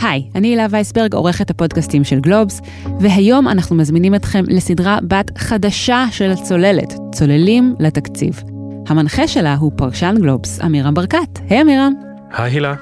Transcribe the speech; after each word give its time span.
היי, 0.00 0.22
אני 0.34 0.48
הילה 0.48 0.66
וייסברג, 0.70 1.14
עורכת 1.14 1.50
הפודקאסטים 1.50 2.04
של 2.04 2.20
גלובס, 2.20 2.60
והיום 3.00 3.48
אנחנו 3.48 3.76
מזמינים 3.76 4.14
אתכם 4.14 4.44
לסדרה 4.48 4.98
בת 5.08 5.38
חדשה 5.38 6.04
של 6.10 6.30
הצוללת, 6.30 6.94
צוללים 7.12 7.74
לתקציב. 7.80 8.42
המנחה 8.88 9.28
שלה 9.28 9.54
הוא 9.54 9.72
פרשן 9.76 10.14
גלובס, 10.20 10.60
אמירם 10.60 10.94
ברקת. 10.94 11.38
היי 11.48 11.62
אמירם. 11.62 11.92
היי 12.32 12.52
הילה. 12.52 12.74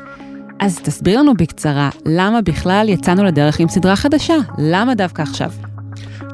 אז 0.60 0.78
תסביר 0.78 1.18
לנו 1.18 1.34
בקצרה, 1.34 1.90
למה 2.06 2.42
בכלל 2.42 2.88
יצאנו 2.88 3.24
לדרך 3.24 3.60
עם 3.60 3.68
סדרה 3.68 3.96
חדשה? 3.96 4.36
למה 4.58 4.94
דווקא 4.94 5.22
עכשיו? 5.22 5.50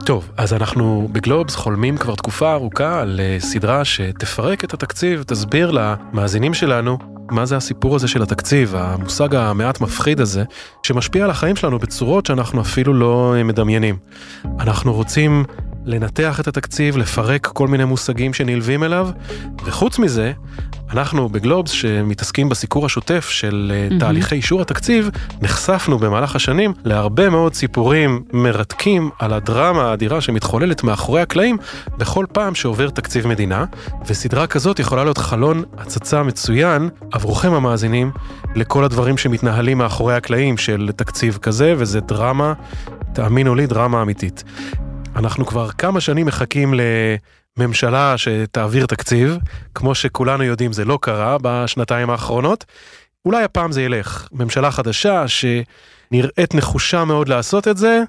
טוב, 0.08 0.30
אז 0.36 0.52
אנחנו 0.52 1.08
בגלובס 1.12 1.56
חולמים 1.56 1.96
כבר 1.96 2.14
תקופה 2.14 2.52
ארוכה 2.52 3.00
על 3.00 3.20
אה, 3.20 3.36
סדרה 3.40 3.84
שתפרק 3.84 4.64
את 4.64 4.74
התקציב, 4.74 5.22
תסביר 5.22 5.70
למאזינים 5.70 6.54
שלנו 6.54 6.98
מה 7.30 7.46
זה 7.46 7.56
הסיפור 7.56 7.96
הזה 7.96 8.08
של 8.08 8.22
התקציב, 8.22 8.74
המושג 8.76 9.34
המעט 9.34 9.80
מפחיד 9.80 10.20
הזה, 10.20 10.44
שמשפיע 10.82 11.24
על 11.24 11.30
החיים 11.30 11.56
שלנו 11.56 11.78
בצורות 11.78 12.26
שאנחנו 12.26 12.60
אפילו 12.60 12.94
לא 12.94 13.34
אה, 13.36 13.42
מדמיינים. 13.42 13.96
אנחנו 14.60 14.94
רוצים 14.94 15.44
לנתח 15.88 16.40
את 16.40 16.48
התקציב, 16.48 16.96
לפרק 16.96 17.46
כל 17.46 17.68
מיני 17.68 17.84
מושגים 17.84 18.34
שנלווים 18.34 18.84
אליו, 18.84 19.08
וחוץ 19.64 19.98
מזה, 19.98 20.32
אנחנו 20.90 21.28
בגלובס 21.28 21.70
שמתעסקים 21.70 22.48
בסיקור 22.48 22.86
השוטף 22.86 23.28
של 23.28 23.72
mm-hmm. 23.72 24.00
תהליכי 24.00 24.34
אישור 24.34 24.62
התקציב, 24.62 25.10
נחשפנו 25.42 25.98
במהלך 25.98 26.36
השנים 26.36 26.74
להרבה 26.84 27.30
מאוד 27.30 27.54
סיפורים 27.54 28.22
מרתקים 28.32 29.10
על 29.18 29.32
הדרמה 29.32 29.82
האדירה 29.82 30.20
שמתחוללת 30.20 30.84
מאחורי 30.84 31.20
הקלעים 31.20 31.56
בכל 31.98 32.26
פעם 32.32 32.54
שעובר 32.54 32.90
תקציב 32.90 33.26
מדינה, 33.26 33.64
וסדרה 34.06 34.46
כזאת 34.46 34.78
יכולה 34.78 35.04
להיות 35.04 35.18
חלון 35.18 35.62
הצצה 35.78 36.22
מצוין 36.22 36.88
עבורכם 37.12 37.52
המאזינים 37.52 38.10
לכל 38.54 38.84
הדברים 38.84 39.18
שמתנהלים 39.18 39.78
מאחורי 39.78 40.14
הקלעים 40.14 40.56
של 40.56 40.90
תקציב 40.96 41.38
כזה, 41.42 41.74
וזה 41.76 42.00
דרמה, 42.00 42.52
תאמינו 43.12 43.54
לי, 43.54 43.66
דרמה 43.66 44.02
אמיתית. 44.02 44.44
אנחנו 45.16 45.46
כבר 45.46 45.70
כמה 45.70 46.00
שנים 46.00 46.26
מחכים 46.26 46.74
לממשלה 47.56 48.18
שתעביר 48.18 48.86
תקציב, 48.86 49.36
כמו 49.74 49.94
שכולנו 49.94 50.44
יודעים 50.44 50.72
זה 50.72 50.84
לא 50.84 50.98
קרה 51.02 51.36
בשנתיים 51.42 52.10
האחרונות. 52.10 52.64
אולי 53.24 53.44
הפעם 53.44 53.72
זה 53.72 53.82
ילך. 53.82 54.28
ממשלה 54.32 54.70
חדשה 54.70 55.24
שנראית 55.28 56.54
נחושה 56.54 57.04
מאוד 57.04 57.28
לעשות 57.28 57.68
את 57.68 57.76
זה, 57.76 58.02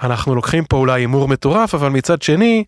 אנחנו 0.00 0.34
לוקחים 0.34 0.64
פה 0.64 0.76
אולי 0.76 1.00
הימור 1.00 1.28
מטורף, 1.28 1.74
אבל 1.74 1.88
מצד 1.88 2.22
שני, 2.22 2.64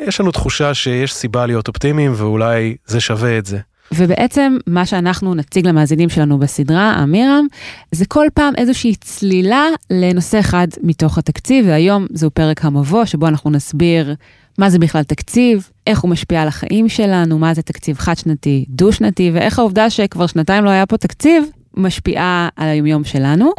יש 0.00 0.20
לנו 0.20 0.32
תחושה 0.32 0.74
שיש 0.74 1.14
סיבה 1.14 1.46
להיות 1.46 1.68
אופטימיים 1.68 2.12
ואולי 2.16 2.76
זה 2.86 3.00
שווה 3.00 3.38
את 3.38 3.46
זה. 3.46 3.58
ובעצם 3.94 4.56
מה 4.66 4.86
שאנחנו 4.86 5.34
נציג 5.34 5.66
למאזינים 5.66 6.08
שלנו 6.08 6.38
בסדרה, 6.38 7.02
אמירם, 7.02 7.46
זה 7.92 8.04
כל 8.06 8.26
פעם 8.34 8.54
איזושהי 8.56 8.94
צלילה 8.94 9.66
לנושא 9.90 10.40
אחד 10.40 10.68
מתוך 10.82 11.18
התקציב, 11.18 11.66
והיום 11.68 12.06
זהו 12.12 12.30
פרק 12.30 12.64
המבוא, 12.64 13.04
שבו 13.04 13.28
אנחנו 13.28 13.50
נסביר 13.50 14.14
מה 14.58 14.70
זה 14.70 14.78
בכלל 14.78 15.02
תקציב, 15.02 15.68
איך 15.86 16.00
הוא 16.00 16.10
משפיע 16.10 16.42
על 16.42 16.48
החיים 16.48 16.88
שלנו, 16.88 17.38
מה 17.38 17.54
זה 17.54 17.62
תקציב 17.62 17.98
חד-שנתי, 17.98 18.64
דו-שנתי, 18.68 19.30
ואיך 19.34 19.58
העובדה 19.58 19.90
שכבר 19.90 20.26
שנתיים 20.26 20.64
לא 20.64 20.70
היה 20.70 20.86
פה 20.86 20.96
תקציב, 20.96 21.44
משפיעה 21.76 22.48
על 22.56 22.68
היומיום 22.68 23.04
שלנו. 23.04 23.52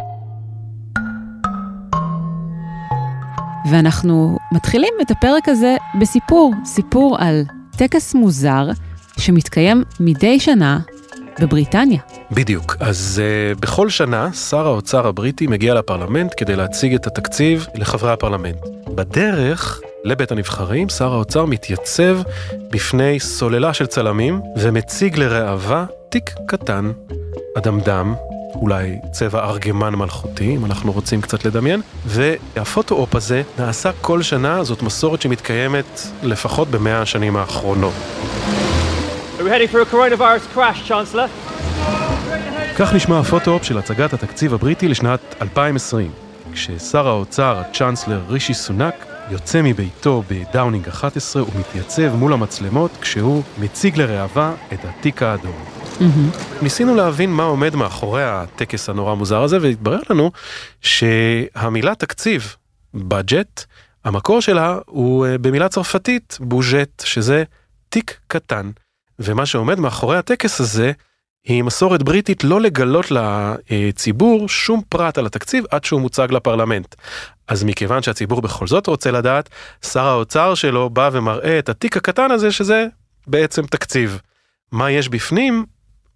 ואנחנו 3.70 4.38
מתחילים 4.52 4.94
את 5.02 5.10
הפרק 5.10 5.48
הזה 5.48 5.76
בסיפור, 6.00 6.54
סיפור 6.64 7.16
על 7.18 7.42
טקס 7.76 8.14
מוזר 8.14 8.70
שמתקיים 9.18 9.82
מדי 10.00 10.40
שנה 10.40 10.78
בבריטניה. 11.40 12.00
בדיוק, 12.30 12.76
אז 12.80 13.22
uh, 13.22 13.60
בכל 13.60 13.88
שנה 13.88 14.32
שר 14.32 14.66
האוצר 14.66 15.06
הבריטי 15.06 15.46
מגיע 15.46 15.74
לפרלמנט 15.74 16.32
כדי 16.36 16.56
להציג 16.56 16.94
את 16.94 17.06
התקציב 17.06 17.66
לחברי 17.74 18.12
הפרלמנט. 18.12 18.56
בדרך 18.88 19.80
לבית 20.04 20.32
הנבחרים, 20.32 20.88
שר 20.88 21.12
האוצר 21.12 21.44
מתייצב 21.44 22.18
בפני 22.70 23.20
סוללה 23.20 23.74
של 23.74 23.86
צלמים 23.86 24.40
ומציג 24.56 25.18
לראווה 25.18 25.84
תיק 26.08 26.30
קטן, 26.46 26.92
אדמדם, 27.58 28.14
אולי 28.54 28.98
צבע 29.12 29.44
ארגמן 29.44 29.94
מלכותי, 29.94 30.56
אם 30.56 30.64
אנחנו 30.64 30.92
רוצים 30.92 31.20
קצת 31.20 31.44
לדמיין, 31.44 31.80
וה 32.06 32.28
photo-op 32.28 33.14
הזה 33.14 33.42
נעשה 33.58 33.90
כל 34.00 34.22
שנה, 34.22 34.64
זאת 34.64 34.82
מסורת 34.82 35.22
שמתקיימת 35.22 36.00
לפחות 36.22 36.68
במאה 36.68 37.02
השנים 37.02 37.36
האחרונות. 37.36 37.94
כך 42.78 42.94
נשמע 42.94 43.18
ה 43.18 43.23
photo-op 43.23 43.64
של 43.64 43.78
הצגת 43.78 44.12
התקציב 44.12 44.54
הבריטי 44.54 44.88
לשנת 44.88 45.20
2020, 45.42 46.10
כששר 46.52 47.08
האוצר, 47.08 47.58
ה 47.58 47.64
Chancellor 47.64 48.20
רישי 48.28 48.54
סונאק, 48.54 49.06
יוצא 49.30 49.62
מביתו 49.62 50.22
בדאונינג 50.30 50.88
11 50.88 51.42
ומתייצב 51.42 52.14
מול 52.16 52.32
המצלמות 52.32 52.90
כשהוא 53.00 53.42
מציג 53.58 53.98
לראווה 53.98 54.54
את 54.72 54.78
התיק 54.84 55.22
האדום. 55.22 55.64
Mm-hmm. 55.98 56.62
ניסינו 56.62 56.94
להבין 56.94 57.30
מה 57.30 57.42
עומד 57.42 57.76
מאחורי 57.76 58.24
הטקס 58.24 58.88
הנורא 58.88 59.14
מוזר 59.14 59.42
הזה, 59.42 59.58
והתברר 59.60 60.00
לנו 60.10 60.30
שהמילה 60.80 61.94
תקציב, 61.94 62.56
בג'ט, 62.94 63.64
המקור 64.04 64.40
שלה 64.40 64.78
הוא 64.86 65.26
אה, 65.26 65.38
במילה 65.38 65.68
צרפתית, 65.68 66.38
בוז'ט, 66.40 67.02
שזה 67.04 67.44
תיק 67.88 68.18
קטן. 68.26 68.70
ומה 69.18 69.46
שעומד 69.46 69.80
מאחורי 69.80 70.16
הטקס 70.16 70.60
הזה, 70.60 70.92
היא 71.44 71.62
מסורת 71.62 72.02
בריטית 72.02 72.44
לא 72.44 72.60
לגלות 72.60 73.06
לציבור 73.70 74.48
שום 74.48 74.82
פרט 74.88 75.18
על 75.18 75.26
התקציב 75.26 75.64
עד 75.70 75.84
שהוא 75.84 76.00
מוצג 76.00 76.28
לפרלמנט. 76.30 76.94
אז 77.48 77.64
מכיוון 77.64 78.02
שהציבור 78.02 78.42
בכל 78.42 78.66
זאת 78.66 78.86
רוצה 78.86 79.10
לדעת, 79.10 79.48
שר 79.82 80.04
האוצר 80.04 80.54
שלו 80.54 80.90
בא 80.90 81.10
ומראה 81.12 81.58
את 81.58 81.68
התיק 81.68 81.96
הקטן 81.96 82.30
הזה 82.30 82.52
שזה 82.52 82.86
בעצם 83.26 83.66
תקציב. 83.66 84.20
מה 84.72 84.90
יש 84.90 85.08
בפנים 85.08 85.64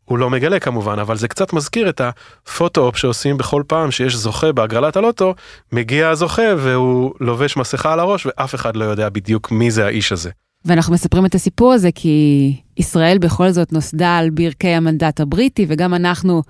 הוא 0.05 0.19
לא 0.19 0.31
מגלה 0.31 0.61
כמובן, 0.61 0.99
אבל 0.99 1.17
זה 1.17 1.29
קצת 1.29 1.53
מזכיר 1.53 1.89
את 1.89 2.01
הפוטו-אופ 2.01 2.97
שעושים 2.97 3.39
בכל 3.39 3.63
פעם 3.67 3.91
שיש 3.91 4.15
זוכה 4.15 4.53
בהגרלת 4.53 4.97
הלוטו, 4.97 5.35
מגיע 5.73 6.09
הזוכה 6.09 6.43
והוא 6.59 7.15
לובש 7.21 7.57
מסכה 7.57 7.93
על 7.93 8.01
הראש 8.01 8.27
ואף 8.27 8.55
אחד 8.55 8.77
לא 8.77 8.85
יודע 8.85 9.09
בדיוק 9.09 9.51
מי 9.51 9.71
זה 9.71 9.87
האיש 9.87 10.13
הזה. 10.13 10.31
ואנחנו 10.65 10.95
מספרים 10.95 11.27
את 11.27 11.35
הסיפור 11.35 11.73
הזה 11.73 11.89
כי 11.95 12.57
ישראל 12.77 13.19
בכל 13.19 13.51
זאת 13.51 13.73
נוסדה 13.73 14.17
על 14.17 14.31
ברכי 14.31 14.69
המנדט 14.69 15.21
הבריטי, 15.21 15.67
וגם 15.69 15.95
אנחנו 15.95 16.43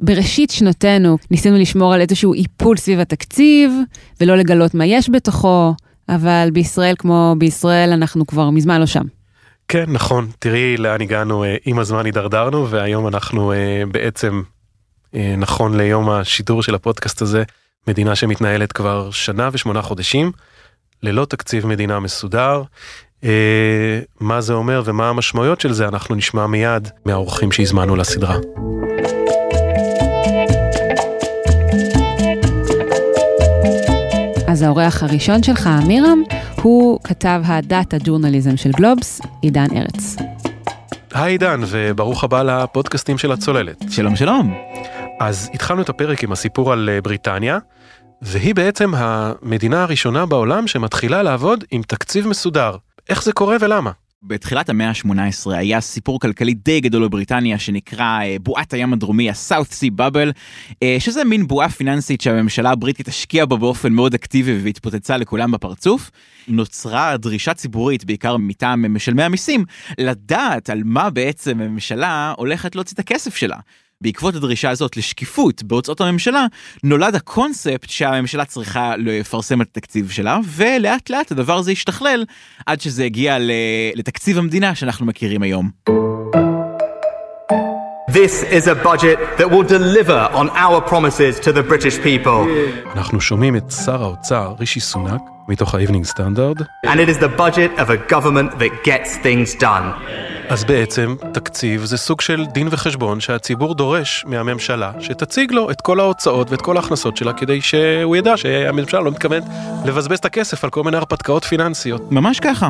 בראשית 0.00 0.50
שנותינו 0.50 1.18
ניסינו 1.30 1.58
לשמור 1.58 1.94
על 1.94 2.00
איזשהו 2.00 2.34
איפול 2.34 2.76
סביב 2.76 3.00
התקציב, 3.00 3.72
ולא 4.20 4.36
לגלות 4.36 4.74
מה 4.74 4.86
יש 4.86 5.10
בתוכו, 5.10 5.74
אבל 6.08 6.48
בישראל 6.52 6.94
כמו 6.98 7.34
בישראל 7.38 7.92
אנחנו 7.92 8.26
כבר 8.26 8.50
מזמן 8.50 8.80
לא 8.80 8.86
שם. 8.86 9.04
כן, 9.68 9.84
נכון. 9.88 10.28
תראי 10.38 10.76
לאן 10.76 11.00
הגענו, 11.00 11.44
אה, 11.44 11.56
עם 11.64 11.78
הזמן 11.78 12.04
הידרדרנו, 12.04 12.70
והיום 12.70 13.08
אנחנו 13.08 13.52
אה, 13.52 13.82
בעצם, 13.92 14.42
אה, 15.14 15.34
נכון 15.38 15.76
ליום 15.76 16.10
השידור 16.10 16.62
של 16.62 16.74
הפודקאסט 16.74 17.22
הזה, 17.22 17.42
מדינה 17.88 18.16
שמתנהלת 18.16 18.72
כבר 18.72 19.10
שנה 19.10 19.48
ושמונה 19.52 19.82
חודשים, 19.82 20.32
ללא 21.02 21.24
תקציב 21.24 21.66
מדינה 21.66 22.00
מסודר. 22.00 22.62
מה 24.20 24.40
זה 24.40 24.52
אומר 24.52 24.82
ומה 24.84 25.08
המשמעויות 25.08 25.60
של 25.60 25.72
זה, 25.72 25.88
אנחנו 25.88 26.14
נשמע 26.14 26.46
מיד 26.46 26.88
מהאורחים 27.06 27.52
שהזמנו 27.52 27.96
לסדרה. 27.96 28.36
אז 34.48 34.62
האורח 34.62 35.02
הראשון 35.02 35.42
שלך, 35.42 35.68
אמירם, 35.82 36.22
הוא 36.62 36.98
כתב 37.04 37.40
הדאטה 37.44 37.96
ג'ורנליזם 38.04 38.56
של 38.56 38.70
גלובס, 38.70 39.20
עידן 39.42 39.66
ארץ. 39.76 40.16
היי 41.14 41.32
עידן, 41.32 41.60
וברוך 41.66 42.24
הבא 42.24 42.42
לפודקאסטים 42.42 43.18
של 43.18 43.32
הצוללת. 43.32 43.84
שלום 43.90 44.16
שלום. 44.16 44.54
אז 45.20 45.50
התחלנו 45.54 45.82
את 45.82 45.88
הפרק 45.88 46.24
עם 46.24 46.32
הסיפור 46.32 46.72
על 46.72 46.90
אה, 46.92 47.00
בריטניה, 47.00 47.58
והיא 48.22 48.54
בעצם 48.54 48.92
המדינה 48.96 49.82
הראשונה 49.82 50.26
בעולם 50.26 50.66
שמתחילה 50.66 51.22
לעבוד 51.22 51.64
עם 51.70 51.82
תקציב 51.82 52.28
מסודר. 52.28 52.76
איך 53.08 53.22
זה 53.22 53.32
קורה 53.32 53.56
ולמה? 53.60 53.90
בתחילת 54.22 54.68
המאה 54.68 54.88
ה-18 54.88 55.50
היה 55.50 55.80
סיפור 55.80 56.20
כלכלי 56.20 56.54
די 56.54 56.80
גדול 56.80 57.08
בבריטניה 57.08 57.58
שנקרא 57.58 58.20
אה, 58.22 58.36
בועת 58.40 58.72
הים 58.72 58.92
הדרומי, 58.92 59.30
ה-South 59.30 59.72
Sea 59.72 60.00
Bubble, 60.00 60.32
אה, 60.82 60.96
שזה 60.98 61.24
מין 61.24 61.46
בועה 61.46 61.68
פיננסית 61.68 62.20
שהממשלה 62.20 62.70
הבריטית 62.70 63.08
השקיעה 63.08 63.46
בה 63.46 63.56
באופן 63.56 63.92
מאוד 63.92 64.14
אקטיבי 64.14 64.58
והתפוצצה 64.62 65.16
לכולם 65.16 65.50
בפרצוף. 65.50 66.10
נוצרה 66.48 67.16
דרישה 67.16 67.54
ציבורית, 67.54 68.04
בעיקר 68.04 68.36
מטעם 68.36 68.94
משלמי 68.94 69.22
המיסים, 69.22 69.64
לדעת 69.98 70.70
על 70.70 70.82
מה 70.84 71.10
בעצם 71.10 71.60
הממשלה 71.60 72.34
הולכת 72.36 72.74
להוציא 72.74 72.94
את 72.94 72.98
הכסף 72.98 73.36
שלה. 73.36 73.56
בעקבות 74.04 74.34
הדרישה 74.34 74.70
הזאת 74.70 74.96
לשקיפות 74.96 75.62
בהוצאות 75.62 76.00
הממשלה, 76.00 76.46
נולד 76.82 77.14
הקונספט 77.14 77.88
שהממשלה 77.90 78.44
צריכה 78.44 78.94
לפרסם 78.98 79.60
את 79.60 79.66
התקציב 79.70 80.10
שלה, 80.10 80.38
ולאט 80.44 81.10
לאט 81.10 81.32
הדבר 81.32 81.56
הזה 81.56 81.70
השתכלל 81.70 82.24
עד 82.66 82.80
שזה 82.80 83.04
הגיע 83.04 83.36
לתקציב 83.94 84.38
המדינה 84.38 84.74
שאנחנו 84.74 85.06
מכירים 85.06 85.42
היום. 85.42 85.70
This 88.10 88.44
is 88.58 88.66
a 88.68 88.76
budget 88.88 89.18
that 89.38 89.48
will 89.52 89.68
deliver 89.78 90.20
on 90.40 90.46
our 90.50 90.80
promises 90.92 91.40
to 91.40 91.50
the 91.52 91.62
British 91.70 91.96
people. 92.04 92.48
אנחנו 92.94 93.20
שומעים 93.20 93.56
את 93.56 93.70
שר 93.84 94.02
האוצר 94.02 94.54
רישי 94.58 94.80
סונאק 94.80 95.33
מתוך 95.48 95.74
ה-Evening 95.74 96.08
Standard. 96.10 96.62
And 96.86 96.98
it 96.98 97.08
is 97.08 97.18
the 97.18 97.38
budget 97.38 97.78
of 97.78 97.90
a 97.90 98.12
government 98.12 98.58
that 98.58 98.84
gets 98.84 99.16
things 99.22 99.60
done. 99.60 99.84
אז 100.48 100.64
בעצם 100.64 101.14
תקציב 101.32 101.84
זה 101.84 101.96
סוג 101.96 102.20
של 102.20 102.46
דין 102.46 102.68
וחשבון 102.70 103.20
שהציבור 103.20 103.74
דורש 103.74 104.24
מהממשלה 104.26 104.92
שתציג 105.00 105.52
לו 105.52 105.70
את 105.70 105.80
כל 105.80 106.00
ההוצאות 106.00 106.50
ואת 106.50 106.62
כל 106.62 106.76
ההכנסות 106.76 107.16
שלה 107.16 107.32
כדי 107.32 107.60
שהוא 107.60 108.16
ידע 108.16 108.36
שהממשלה 108.36 109.00
לא 109.00 109.10
מתכוונת 109.10 109.44
לבזבז 109.84 110.18
את 110.18 110.24
הכסף 110.24 110.64
על 110.64 110.70
כל 110.70 110.82
מיני 110.82 110.96
הרפתקאות 110.96 111.44
פיננסיות. 111.44 112.12
ממש 112.12 112.40
ככה. 112.40 112.68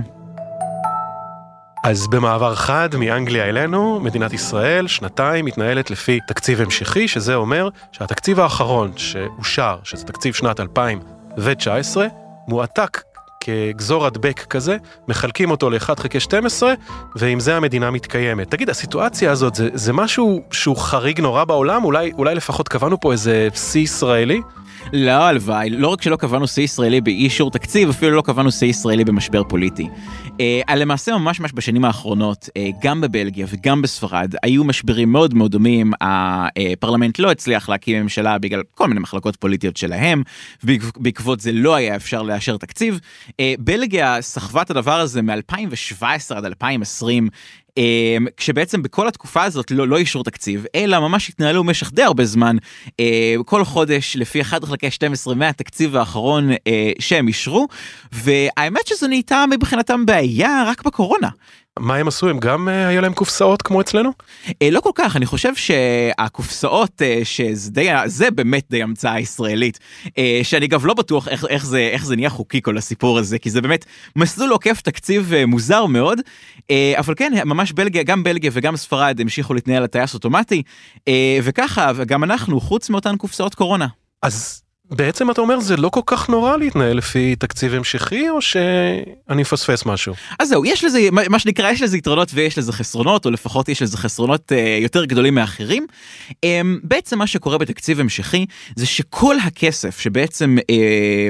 אז 1.84 2.06
במעבר 2.06 2.54
חד 2.54 2.88
מאנגליה 2.98 3.44
אלינו, 3.44 4.00
מדינת 4.00 4.32
ישראל 4.32 4.86
שנתיים 4.86 5.44
מתנהלת 5.44 5.90
לפי 5.90 6.18
תקציב 6.28 6.60
המשכי, 6.60 7.08
שזה 7.08 7.34
אומר 7.34 7.68
שהתקציב 7.92 8.40
האחרון 8.40 8.92
שאושר, 8.96 9.76
שזה 9.82 10.04
תקציב 10.04 10.34
שנת 10.34 10.60
2019, 10.60 12.06
מועתק 12.48 13.02
כגזור 13.40 14.06
הדבק 14.06 14.40
כזה, 14.40 14.76
מחלקים 15.08 15.50
אותו 15.50 15.70
ל-1 15.70 16.00
חלקי 16.00 16.20
12, 16.20 16.74
ועם 17.16 17.40
זה 17.40 17.56
המדינה 17.56 17.90
מתקיימת. 17.90 18.50
תגיד, 18.50 18.70
הסיטואציה 18.70 19.32
הזאת 19.32 19.54
זה, 19.54 19.68
זה 19.74 19.92
משהו 19.92 20.42
שהוא 20.50 20.76
חריג 20.76 21.20
נורא 21.20 21.44
בעולם? 21.44 21.84
אולי, 21.84 22.12
אולי 22.12 22.34
לפחות 22.34 22.68
קבענו 22.68 23.00
פה 23.00 23.12
איזה 23.12 23.48
שיא 23.54 23.80
ישראלי? 23.80 24.40
לא, 24.92 25.10
הלוואי, 25.10 25.70
לא 25.70 25.88
רק 25.88 26.02
שלא 26.02 26.16
קבענו 26.16 26.46
שיא 26.46 26.62
ישראלי 26.62 27.00
באי 27.00 27.14
אישור 27.14 27.50
תקציב, 27.50 27.88
אפילו 27.88 28.16
לא 28.16 28.22
קבענו 28.22 28.52
שיא 28.52 28.68
ישראלי 28.68 29.04
במשבר 29.04 29.44
פוליטי. 29.44 29.88
אה, 30.40 30.76
למעשה 30.76 31.12
ממש 31.12 31.40
ממש 31.40 31.50
בשנים 31.54 31.84
האחרונות, 31.84 32.48
אה, 32.56 32.68
גם 32.82 33.00
בבלגיה 33.00 33.46
וגם 33.48 33.82
בספרד, 33.82 34.34
היו 34.42 34.64
משברים 34.64 35.12
מאוד 35.12 35.34
מאוד 35.34 35.50
דומים, 35.50 35.92
הפרלמנט 36.00 37.18
לא 37.18 37.30
הצליח 37.30 37.68
להקים 37.68 38.02
ממשלה 38.02 38.38
בגלל 38.38 38.62
כל 38.74 38.88
מיני 38.88 39.00
מחלקות 39.00 39.36
פוליטיות 39.36 39.76
שלהם, 39.76 40.22
ובעקבות 40.64 41.40
זה 41.40 41.52
לא 41.52 41.74
היה 41.74 41.96
אפשר 41.96 42.22
לאשר 42.22 42.56
תקציב. 42.56 43.00
אה, 43.40 43.54
בלגיה 43.58 44.22
סחבה 44.22 44.62
את 44.62 44.70
הדבר 44.70 45.00
הזה 45.00 45.22
מ-2017 45.22 46.04
עד 46.36 46.44
2020, 46.44 47.24
אמ, 47.24 47.28
כשבעצם 48.36 48.82
בכל 48.82 49.08
התקופה 49.08 49.42
הזאת 49.42 49.70
לא, 49.70 49.88
לא 49.88 49.96
אישור 49.96 50.24
תקציב, 50.24 50.64
אלא 50.74 50.98
ממש 51.00 51.28
התנהלו 51.28 51.64
במשך 51.64 51.92
די 51.92 52.02
הרבה 52.02 52.24
זמן, 52.24 52.56
אמ, 52.98 53.04
כל 53.46 53.64
חודש 53.64 54.16
לפי 54.16 54.40
1 54.40 54.64
חלקי 54.64 54.90
12 54.90 55.34
מהתקציב 55.34 55.96
האחרון 55.96 56.50
אה, 56.50 56.92
שהם 56.98 57.28
אישרו, 57.28 57.68
והאמת 58.12 58.86
שזה 58.86 59.08
נהייתה 59.08 59.44
מבחינתם 59.50 60.06
בעיה 60.06 60.64
רק 60.66 60.82
בקורונה. 60.82 61.28
מה 61.78 61.96
הם 61.96 62.08
עשו? 62.08 62.28
הם 62.28 62.38
גם 62.38 62.68
אה, 62.68 62.88
היה 62.88 63.00
להם 63.00 63.12
קופסאות 63.12 63.62
כמו 63.62 63.80
אצלנו? 63.80 64.10
אה, 64.62 64.70
לא 64.70 64.80
כל 64.80 64.90
כך, 64.94 65.16
אני 65.16 65.26
חושב 65.26 65.54
שהקופסאות, 65.54 67.02
אה, 67.02 67.20
שזה 67.24 67.70
די, 67.70 67.90
זה 68.06 68.30
באמת 68.30 68.64
די 68.70 68.82
המצאה 68.82 69.20
ישראלית, 69.20 69.78
שאני 70.42 70.66
אגב 70.66 70.86
לא 70.86 70.94
בטוח 70.94 71.28
איך, 71.28 71.44
איך, 71.48 71.66
זה, 71.66 71.88
איך 71.92 72.04
זה 72.04 72.16
נהיה 72.16 72.30
חוקי 72.30 72.62
כל 72.62 72.78
הסיפור 72.78 73.18
הזה, 73.18 73.38
כי 73.38 73.50
זה 73.50 73.60
באמת 73.60 73.84
מסלול 74.16 74.50
עוקף 74.50 74.80
תקציב 74.80 75.32
מוזר 75.46 75.86
מאוד, 75.86 76.18
אבל 76.96 77.14
כן, 77.16 77.32
ממש 77.44 77.72
בלגיה, 77.72 78.02
גם 78.02 78.22
בלגיה 78.22 78.50
וגם 78.54 78.76
ספרד 78.76 79.20
המשיכו 79.20 79.54
להתנהל 79.54 79.82
על 79.82 79.86
טייס 79.86 80.14
אוטומטי, 80.14 80.62
וככה, 81.42 81.92
וגם 81.94 82.24
אנחנו, 82.24 82.60
חוץ 82.60 82.90
מאותן 82.90 83.16
קופסאות 83.16 83.54
קורונה. 83.54 83.86
אז 84.22 84.63
בעצם 84.90 85.30
אתה 85.30 85.40
אומר 85.40 85.60
זה 85.60 85.76
לא 85.76 85.88
כל 85.88 86.00
כך 86.06 86.28
נורא 86.28 86.56
להתנהל 86.56 86.96
לפי 86.96 87.36
תקציב 87.36 87.74
המשכי 87.74 88.30
או 88.30 88.42
שאני 88.42 89.42
מפספס 89.42 89.86
משהו? 89.86 90.14
אז 90.38 90.48
זהו 90.48 90.64
יש 90.64 90.84
לזה 90.84 91.08
מה 91.10 91.38
שנקרא 91.38 91.70
יש 91.70 91.82
לזה 91.82 91.96
יתרונות 91.96 92.30
ויש 92.34 92.58
לזה 92.58 92.72
חסרונות 92.72 93.26
או 93.26 93.30
לפחות 93.30 93.68
יש 93.68 93.82
לזה 93.82 93.96
חסרונות 93.96 94.52
אה, 94.52 94.78
יותר 94.80 95.04
גדולים 95.04 95.34
מאחרים. 95.34 95.86
אה, 96.44 96.60
בעצם 96.82 97.18
מה 97.18 97.26
שקורה 97.26 97.58
בתקציב 97.58 98.00
המשכי 98.00 98.46
זה 98.76 98.86
שכל 98.86 99.36
הכסף 99.38 100.00
שבעצם 100.00 100.56
אה, 100.70 101.28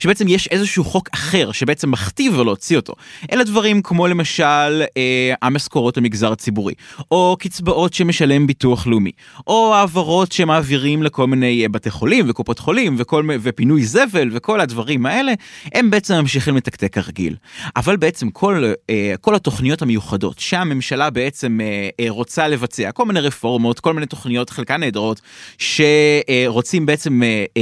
שבעצם 0.00 0.28
יש 0.28 0.46
איזשהו 0.46 0.84
חוק 0.84 1.08
אחר 1.14 1.52
שבעצם 1.52 1.90
מכתיב 1.90 2.38
ולהוציא 2.38 2.76
אותו. 2.76 2.94
אלה 3.32 3.44
דברים 3.44 3.82
כמו 3.82 4.06
למשל 4.06 4.82
אה, 4.96 5.34
המשכורות 5.42 5.96
למגזר 5.96 6.32
הציבורי 6.32 6.74
או 7.10 7.36
קצבאות 7.38 7.94
שמשלם 7.94 8.46
ביטוח 8.46 8.86
לאומי 8.86 9.12
או 9.46 9.74
העברות 9.74 10.32
שמעבירים 10.32 11.02
לכל 11.02 11.26
מיני 11.26 11.62
אה, 11.62 11.68
בתי 11.68 11.90
חולים 11.90 12.30
וקופות 12.30 12.58
חולים. 12.58 12.93
וכל, 12.98 13.28
ופינוי 13.42 13.84
זבל 13.84 14.28
וכל 14.32 14.60
הדברים 14.60 15.06
האלה, 15.06 15.32
הם 15.74 15.90
בעצם 15.90 16.14
ממשיכים 16.14 16.56
לתקתק 16.56 16.94
כרגיל. 16.94 17.36
אבל 17.76 17.96
בעצם 17.96 18.30
כל, 18.30 18.72
אה, 18.90 19.14
כל 19.20 19.34
התוכניות 19.34 19.82
המיוחדות 19.82 20.38
שהממשלה 20.38 21.10
בעצם 21.10 21.58
אה, 21.60 21.88
אה, 22.00 22.10
רוצה 22.10 22.48
לבצע, 22.48 22.92
כל 22.92 23.04
מיני 23.04 23.20
רפורמות, 23.20 23.80
כל 23.80 23.94
מיני 23.94 24.06
תוכניות, 24.06 24.50
חלקן 24.50 24.80
נהדרות, 24.80 25.20
שרוצים 25.58 26.86
בעצם 26.86 27.20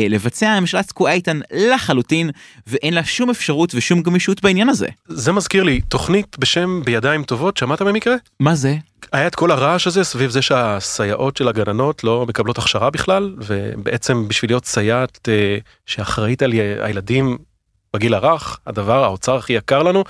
לבצע, 0.09 0.49
הממשלה 0.51 0.83
תקועה 0.83 1.13
איתן 1.13 1.41
לחלוטין, 1.53 2.31
ואין 2.67 2.95
לה 2.95 3.05
שום 3.05 3.31
אפשרות 3.31 3.75
ושום 3.75 4.03
גמישות 4.03 4.43
בעניין 4.43 4.69
הזה. 4.69 4.89
זה 5.09 5.33
מזכיר 5.33 5.63
לי 5.63 5.81
תוכנית 5.81 6.37
בשם 6.39 6.83
בידיים 6.85 7.23
טובות, 7.23 7.57
שמעת 7.57 7.83
במקרה? 7.83 8.15
מה 8.41 8.55
זה? 8.55 8.77
היה 9.13 9.27
את 9.27 9.35
כל 9.35 9.51
הרעש 9.51 9.87
הזה 9.87 10.05
סביב 10.05 10.31
זה 10.31 10.43
שהסייעות 10.43 11.37
של 11.37 11.49
הגננות 11.49 12.05
לא 12.05 12.27
מקבלות 12.29 12.59
הכשרה 12.59 12.91
בכלל, 12.91 13.35
ובעצם 13.39 14.29
בשביל 14.29 14.51
להיות 14.51 14.65
סייעת 14.65 15.29
אה, 15.29 15.59
שאחראית 15.87 16.43
על 16.43 16.53
הילדים 16.53 17.39
בגיל 17.95 18.15
הרך, 18.15 18.59
הדבר, 18.67 19.05
האוצר 19.05 19.37
הכי 19.37 19.53
יקר 19.53 19.83
לנו, 19.83 20.05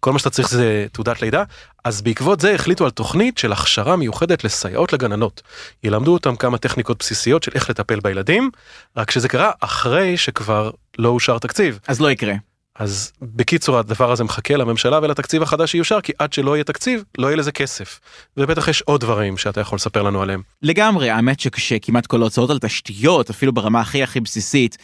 כל 0.00 0.12
מה 0.12 0.18
שאתה 0.18 0.30
צריך 0.30 0.48
זה 0.48 0.86
תעודת 0.92 1.22
לידה, 1.22 1.44
אז 1.84 2.02
בעקבות 2.02 2.40
זה 2.40 2.54
החליטו 2.54 2.84
על 2.84 2.90
תוכנית 2.90 3.38
של 3.38 3.52
הכשרה 3.52 3.96
מיוחדת 3.96 4.44
לסייעות 4.44 4.92
לגננות. 4.92 5.42
ילמדו 5.84 6.12
אותם 6.12 6.36
כמה 6.36 6.58
טכניקות 6.58 6.98
בסיסיות 6.98 7.42
של 7.42 7.52
איך 7.54 7.70
לטפל 7.70 8.00
בילדים, 8.00 8.50
רק 8.96 9.10
שזה 9.10 9.28
קרה 9.28 9.50
אחרי 9.60 10.16
שכבר 10.16 10.70
לא 10.98 11.08
אושר 11.08 11.38
תקציב. 11.38 11.78
אז 11.88 12.00
לא 12.00 12.10
יקרה. 12.10 12.34
אז 12.78 13.12
בקיצור 13.22 13.78
הדבר 13.78 14.12
הזה 14.12 14.24
מחכה 14.24 14.56
לממשלה 14.56 14.98
ולתקציב 15.02 15.42
החדש 15.42 15.72
שיושר 15.72 16.00
כי 16.00 16.12
עד 16.18 16.32
שלא 16.32 16.56
יהיה 16.56 16.64
תקציב 16.64 17.04
לא 17.18 17.26
יהיה 17.26 17.36
לזה 17.36 17.52
כסף. 17.52 18.00
ובטח 18.36 18.68
יש 18.68 18.82
עוד 18.82 19.00
דברים 19.00 19.36
שאתה 19.36 19.60
יכול 19.60 19.76
לספר 19.76 20.02
לנו 20.02 20.22
עליהם. 20.22 20.42
לגמרי 20.62 21.10
האמת 21.10 21.40
שכשכמעט 21.40 22.06
כל 22.06 22.20
ההוצאות 22.20 22.50
על 22.50 22.58
תשתיות 22.58 23.30
אפילו 23.30 23.52
ברמה 23.52 23.80
הכי 23.80 24.02
הכי 24.02 24.20
בסיסית 24.20 24.78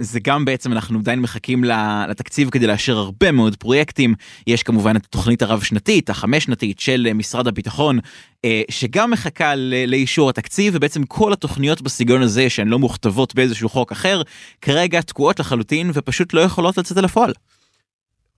זה 0.00 0.20
גם 0.20 0.44
בעצם 0.44 0.72
אנחנו 0.72 0.98
עדיין 0.98 1.20
מחכים 1.20 1.64
לתקציב 2.08 2.50
כדי 2.50 2.66
לאשר 2.66 2.96
הרבה 2.98 3.32
מאוד 3.32 3.56
פרויקטים 3.56 4.14
יש 4.46 4.62
כמובן 4.62 4.96
את 4.96 5.04
התוכנית 5.04 5.42
הרב 5.42 5.62
שנתית 5.62 6.10
החמש 6.10 6.44
שנתית 6.44 6.80
של 6.80 7.08
משרד 7.14 7.48
הביטחון 7.48 7.98
אה, 8.44 8.62
שגם 8.70 9.10
מחכה 9.10 9.54
לאישור 9.86 10.30
התקציב 10.30 10.72
ובעצם 10.76 11.04
כל 11.04 11.32
התוכניות 11.32 11.82
בסגנון 11.82 12.22
הזה 12.22 12.50
שהן 12.50 12.68
לא 12.68 12.78
מוכתבות 12.78 13.34
באיזשהו 13.34 13.68
חוק 13.68 13.92
אחר 13.92 14.22
כרגע 14.60 15.00
תקועות 15.00 15.40
לחלוטין 15.40 15.90
ופשוט 15.94 16.34
לא 16.34 16.40
יכולות 16.40 16.78
לצאת 16.78 16.98
אל 16.98 17.04
הפועל. 17.04 17.32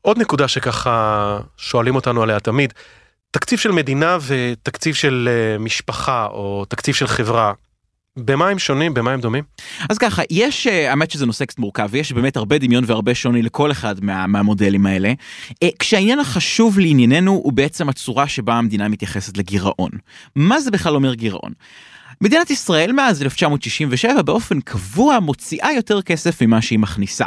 עוד 0.02 0.18
נקודה 0.18 0.48
שככה 0.48 1.38
שואלים 1.56 1.94
אותנו 1.94 2.22
עליה 2.22 2.40
תמיד 2.40 2.72
תקציב 3.30 3.58
של 3.58 3.72
מדינה 3.72 4.18
ותקציב 4.26 4.94
של 4.94 5.28
אה, 5.32 5.58
משפחה 5.58 6.26
או 6.26 6.64
תקציב 6.68 6.94
של 6.94 7.06
חברה 7.06 7.52
במה 8.16 8.48
הם 8.48 8.58
שונים? 8.58 8.94
במה 8.94 9.12
הם 9.12 9.20
דומים? 9.20 9.44
אז 9.88 9.98
ככה, 9.98 10.22
יש, 10.30 10.66
אה, 10.66 10.90
האמת 10.90 11.10
שזה 11.10 11.26
נושא 11.26 11.44
קצת 11.44 11.58
מורכב, 11.58 11.88
ויש 11.90 12.12
באמת 12.12 12.36
הרבה 12.36 12.58
דמיון 12.58 12.84
והרבה 12.86 13.14
שוני 13.14 13.42
לכל 13.42 13.70
אחד 13.70 14.04
מה, 14.04 14.26
מהמודלים 14.26 14.86
האלה. 14.86 15.12
אה, 15.62 15.68
כשהעניין 15.78 16.18
החשוב 16.18 16.78
לענייננו 16.78 17.32
הוא 17.32 17.52
בעצם 17.52 17.88
הצורה 17.88 18.28
שבה 18.28 18.54
המדינה 18.54 18.88
מתייחסת 18.88 19.38
לגירעון. 19.38 19.90
מה 20.36 20.60
זה 20.60 20.70
בכלל 20.70 20.94
אומר 20.94 21.14
גירעון? 21.14 21.52
מדינת 22.20 22.50
ישראל 22.50 22.92
מאז 22.92 23.22
1967 23.22 24.22
באופן 24.22 24.60
קבוע 24.60 25.20
מוציאה 25.20 25.72
יותר 25.76 26.02
כסף 26.02 26.42
ממה 26.42 26.62
שהיא 26.62 26.78
מכניסה. 26.78 27.24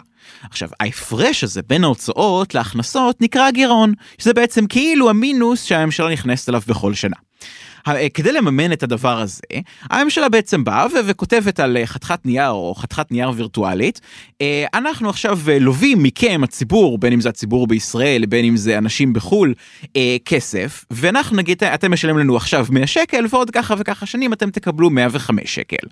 עכשיו, 0.50 0.70
ההפרש 0.80 1.44
הזה 1.44 1.62
בין 1.62 1.84
ההוצאות 1.84 2.56
להכנסות 2.56 3.22
נקרא 3.22 3.52
גירעון, 3.52 3.94
שזה 4.18 4.34
בעצם 4.34 4.68
כאילו 4.68 5.10
המינוס 5.10 5.64
שהממשלה 5.64 6.12
נכנסת 6.12 6.50
אליו 6.50 6.62
בכל 6.68 6.94
שנה. 6.94 7.16
אה, 7.88 8.10
כדי 8.10 8.32
לממן 8.32 8.72
את 8.72 8.84
הדבר 8.84 9.20
הזה, 9.20 9.42
הממשלה 9.90 10.30
בעצם 10.30 10.64
באה 10.64 10.86
וכותבת 11.08 11.60
על 11.60 11.78
אה, 11.78 11.86
חתיכת 11.86 12.26
נייר 12.26 12.50
או 12.50 12.76
חתיכת 12.76 13.12
נייר 13.12 13.32
וירטואלית, 13.36 14.02
אה, 14.42 14.66
אנחנו 14.74 15.10
עכשיו 15.10 15.40
לווים 15.60 16.04
מכם, 16.04 16.42
הציבור, 16.44 16.98
בין 16.98 17.14
אם 17.14 17.22
זה 17.22 17.30
הציבור 17.30 17.68
בישראל, 17.68 18.26
בין 18.26 18.46
אם 18.46 18.58
זה 18.58 18.78
אנשים 18.78 19.14
בחו"ל, 19.14 19.54
כסף, 20.26 20.86
ואנחנו 20.92 21.38
נגיד, 21.38 21.64
אתם 21.64 21.92
משלמים 21.92 22.18
לנו 22.18 22.38
עכשיו 22.38 22.66
100 22.70 22.88
שקל, 22.88 23.26
ועוד 23.30 23.50
ככה 23.52 23.76
וככה 23.78 24.06
שנים 24.06 24.34
אתם 24.34 24.50
תקבלו 24.50 24.90
105 24.90 25.56
שקל. 25.56 25.88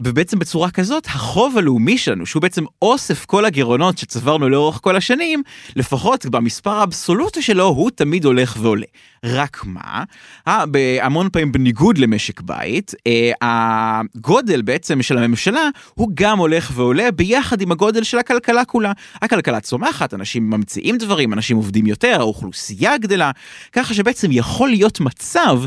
ובעצם 0.00 0.38
בצורה 0.38 0.70
כזאת 0.70 1.06
החוב 1.06 1.58
הלאומי 1.58 1.98
שלנו 1.98 2.26
שהוא 2.26 2.42
בעצם 2.42 2.64
אוסף 2.82 3.24
כל 3.24 3.44
הגירעונות 3.44 3.98
שצברנו 3.98 4.48
לאורך 4.48 4.78
כל 4.82 4.96
השנים 4.96 5.42
לפחות 5.76 6.26
במספר 6.26 6.70
האבסולוטי 6.70 7.42
שלו 7.42 7.64
הוא 7.64 7.90
תמיד 7.90 8.24
הולך 8.24 8.56
ועולה. 8.60 8.86
רק 9.24 9.62
מה, 9.64 10.04
המון 11.00 11.28
פעמים 11.32 11.52
בניגוד 11.52 11.98
למשק 11.98 12.40
בית, 12.40 12.94
אה, 13.06 13.30
הגודל 13.42 14.62
בעצם 14.62 15.02
של 15.02 15.18
הממשלה 15.18 15.68
הוא 15.94 16.10
גם 16.14 16.38
הולך 16.38 16.70
ועולה 16.74 17.10
ביחד 17.10 17.60
עם 17.60 17.72
הגודל 17.72 18.02
של 18.02 18.18
הכלכלה 18.18 18.64
כולה. 18.64 18.92
הכלכלה 19.22 19.60
צומחת, 19.60 20.14
אנשים 20.14 20.50
ממציאים 20.50 20.96
דברים, 20.98 21.32
אנשים 21.32 21.56
עובדים 21.56 21.86
יותר, 21.86 22.16
האוכלוסייה 22.20 22.98
גדלה, 22.98 23.30
ככה 23.72 23.94
שבעצם 23.94 24.28
יכול 24.32 24.68
להיות 24.68 25.00
מצב 25.00 25.62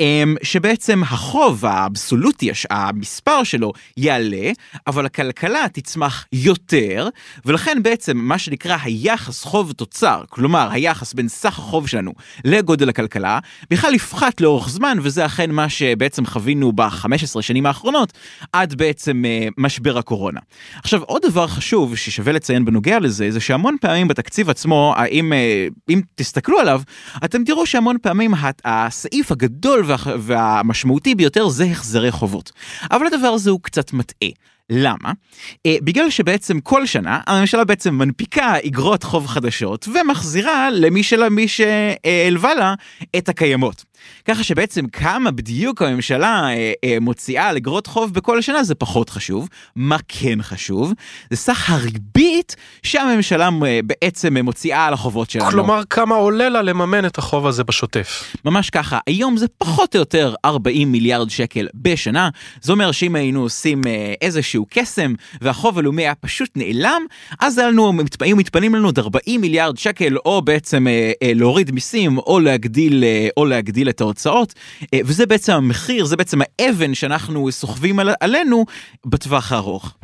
אמ, 0.00 0.36
שבעצם 0.42 1.02
החוב 1.02 1.66
האבסולוטי, 1.66 2.50
המספר 2.70 3.44
שלו 3.44 3.72
יעלה, 3.96 4.50
אבל 4.86 5.06
הכלכלה 5.06 5.66
תצמח 5.72 6.26
יותר, 6.32 7.08
ולכן 7.44 7.82
בעצם 7.82 8.16
מה 8.16 8.38
שנקרא 8.38 8.76
היחס 8.82 9.44
חוב 9.44 9.72
תוצר, 9.72 10.22
כלומר 10.28 10.68
היחס 10.70 11.14
בין 11.14 11.28
סך 11.28 11.58
החוב 11.58 11.88
שלנו 11.88 12.12
לגודל 12.44 12.88
הכלכלה, 12.88 13.38
בכלל 13.70 13.94
יפחת 13.94 14.40
לאורך 14.40 14.68
זמן, 14.68 14.98
וזה 15.02 15.26
אכן 15.26 15.50
מה 15.50 15.68
שבעצם 15.68 16.26
חווינו 16.26 16.72
ב-15 16.72 17.42
שנים 17.42 17.66
האחרונות, 17.66 18.12
עד 18.52 18.74
בעצם 18.74 19.22
uh, 19.24 19.54
משבר 19.58 19.98
הקורונה. 19.98 20.40
עכשיו, 20.82 21.02
עוד 21.02 21.22
דבר 21.22 21.46
חשוב 21.46 21.96
ששווה 21.96 22.32
לציין 22.32 22.64
בנוגע 22.64 22.98
לזה, 22.98 23.30
זה 23.30 23.40
שהמון 23.40 23.76
פעמים 23.80 24.08
בתקציב 24.08 24.50
עצמו, 24.50 24.94
אם, 25.10 25.32
uh, 25.32 25.74
אם 25.90 26.00
תסתכלו 26.14 26.58
עליו, 26.58 26.82
אתם 27.24 27.44
תראו 27.44 27.66
שהמון 27.66 27.96
פעמים 28.02 28.34
הסעיף 28.64 29.32
הגדול 29.32 29.84
וה, 29.86 29.96
והמשמעותי 30.18 31.14
ביותר 31.14 31.48
זה 31.48 31.64
החזרי 31.64 32.10
חובות. 32.10 32.52
אבל 32.90 33.06
הדבר 33.06 33.28
הזה 33.28 33.50
הוא 33.56 33.62
קצת 33.62 33.92
מטעה. 33.92 34.28
למה? 34.70 35.12
Uh, 35.54 35.70
בגלל 35.82 36.10
שבעצם 36.10 36.60
כל 36.60 36.86
שנה 36.86 37.20
הממשלה 37.26 37.64
בעצם 37.64 37.94
מנפיקה 37.94 38.54
אגרות 38.66 39.02
חוב 39.02 39.26
חדשות 39.26 39.88
ומחזירה 39.88 40.70
למי 40.70 41.02
שלמי 41.02 41.48
שהלווה 41.48 42.54
לה 42.54 42.74
את 43.16 43.28
הקיימות. 43.28 43.84
ככה 44.24 44.42
שבעצם 44.42 44.86
כמה 44.86 45.30
בדיוק 45.30 45.82
הממשלה 45.82 46.48
אה, 46.48 46.72
אה, 46.84 46.96
מוציאה 47.00 47.48
על 47.48 47.56
אגרות 47.56 47.86
חוב 47.86 48.14
בכל 48.14 48.38
השנה 48.38 48.64
זה 48.64 48.74
פחות 48.74 49.10
חשוב. 49.10 49.48
מה 49.76 49.96
כן 50.08 50.42
חשוב? 50.42 50.92
זה 51.30 51.36
סך 51.36 51.70
הריבית 51.70 52.56
שהממשלה 52.82 53.48
אה, 53.66 53.80
בעצם 53.84 54.36
מוציאה 54.36 54.86
על 54.86 54.94
החובות 54.94 55.30
שלנו. 55.30 55.50
כלומר, 55.50 55.82
כמה 55.90 56.14
עולה 56.14 56.48
לה 56.48 56.62
לממן 56.62 57.06
את 57.06 57.18
החוב 57.18 57.46
הזה 57.46 57.64
בשוטף. 57.64 58.36
ממש 58.44 58.70
ככה, 58.70 58.98
היום 59.06 59.36
זה 59.36 59.46
פחות 59.58 59.94
או 59.94 60.00
יותר 60.00 60.34
40 60.44 60.92
מיליארד 60.92 61.30
שקל 61.30 61.68
בשנה. 61.74 62.28
זה 62.60 62.72
אומר 62.72 62.92
שאם 62.92 63.14
היינו 63.14 63.42
עושים 63.42 63.80
אה, 63.86 64.14
איזשהו 64.20 64.55
קסם 64.70 65.14
והחוב 65.40 65.78
הלאומי 65.78 66.02
היה 66.02 66.14
פשוט 66.14 66.50
נעלם, 66.56 67.02
אז 67.40 67.58
לנו, 67.58 67.92
היו 68.20 68.36
מתפנים 68.36 68.74
לנו 68.74 68.88
עוד 68.88 68.98
40 68.98 69.40
מיליארד 69.40 69.78
שקל, 69.78 70.16
או 70.16 70.42
בעצם 70.42 70.88
אה, 70.88 71.12
אה, 71.22 71.32
להוריד 71.34 71.70
מיסים, 71.70 72.18
או 72.18 72.40
להגדיל, 72.40 73.04
אה, 73.04 73.28
או 73.36 73.44
להגדיל 73.44 73.88
את 73.88 74.00
ההוצאות, 74.00 74.54
אה, 74.94 74.98
וזה 75.04 75.26
בעצם 75.26 75.52
המחיר, 75.52 76.04
זה 76.04 76.16
בעצם 76.16 76.38
האבן 76.58 76.94
שאנחנו 76.94 77.52
סוחבים 77.52 77.98
על, 77.98 78.10
עלינו 78.20 78.64
בטווח 79.06 79.52
הארוך. 79.52 79.94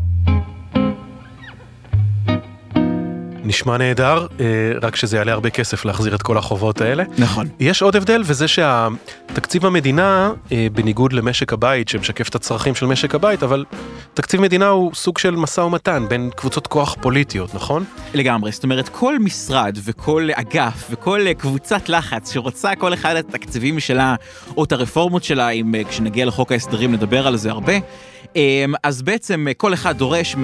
נשמע 3.44 3.78
נהדר, 3.78 4.26
אה, 4.40 4.46
רק 4.82 4.96
שזה 4.96 5.16
יעלה 5.16 5.32
הרבה 5.32 5.50
כסף 5.50 5.84
להחזיר 5.84 6.14
את 6.14 6.22
כל 6.22 6.38
החובות 6.38 6.80
האלה. 6.80 7.04
נכון. 7.18 7.48
יש 7.60 7.82
עוד 7.82 7.96
הבדל, 7.96 8.22
וזה 8.24 8.48
שהתקציב 8.48 9.66
המדינה, 9.66 10.32
אה, 10.52 10.66
בניגוד 10.72 11.12
למשק 11.12 11.52
הבית, 11.52 11.88
שמשקף 11.88 12.28
את 12.28 12.34
הצרכים 12.34 12.74
של 12.74 12.86
משק 12.86 13.14
הבית, 13.14 13.42
אבל 13.42 13.64
תקציב 14.14 14.40
מדינה 14.40 14.68
הוא 14.68 14.94
סוג 14.94 15.18
של 15.18 15.36
משא 15.36 15.60
ומתן 15.60 16.06
בין 16.08 16.30
קבוצות 16.36 16.66
כוח 16.66 16.96
פוליטיות, 17.00 17.54
נכון? 17.54 17.84
לגמרי, 18.14 18.52
זאת 18.52 18.64
אומרת, 18.64 18.88
כל 18.88 19.18
משרד 19.18 19.78
וכל 19.84 20.28
אגף 20.34 20.86
וכל 20.90 21.32
קבוצת 21.38 21.88
לחץ 21.88 22.32
שרוצה 22.32 22.74
כל 22.74 22.94
אחד 22.94 23.16
את 23.16 23.28
התקציבים 23.28 23.80
שלה, 23.80 24.14
או 24.56 24.64
את 24.64 24.72
הרפורמות 24.72 25.24
שלה, 25.24 25.50
אם 25.50 25.74
אה, 25.74 25.84
כשנגיע 25.84 26.26
לחוק 26.26 26.52
ההסדרים 26.52 26.92
נדבר 26.92 27.26
על 27.26 27.36
זה 27.36 27.50
הרבה, 27.50 27.74
אז 28.82 29.02
בעצם 29.02 29.46
כל 29.56 29.74
אחד 29.74 29.98
דורש 29.98 30.36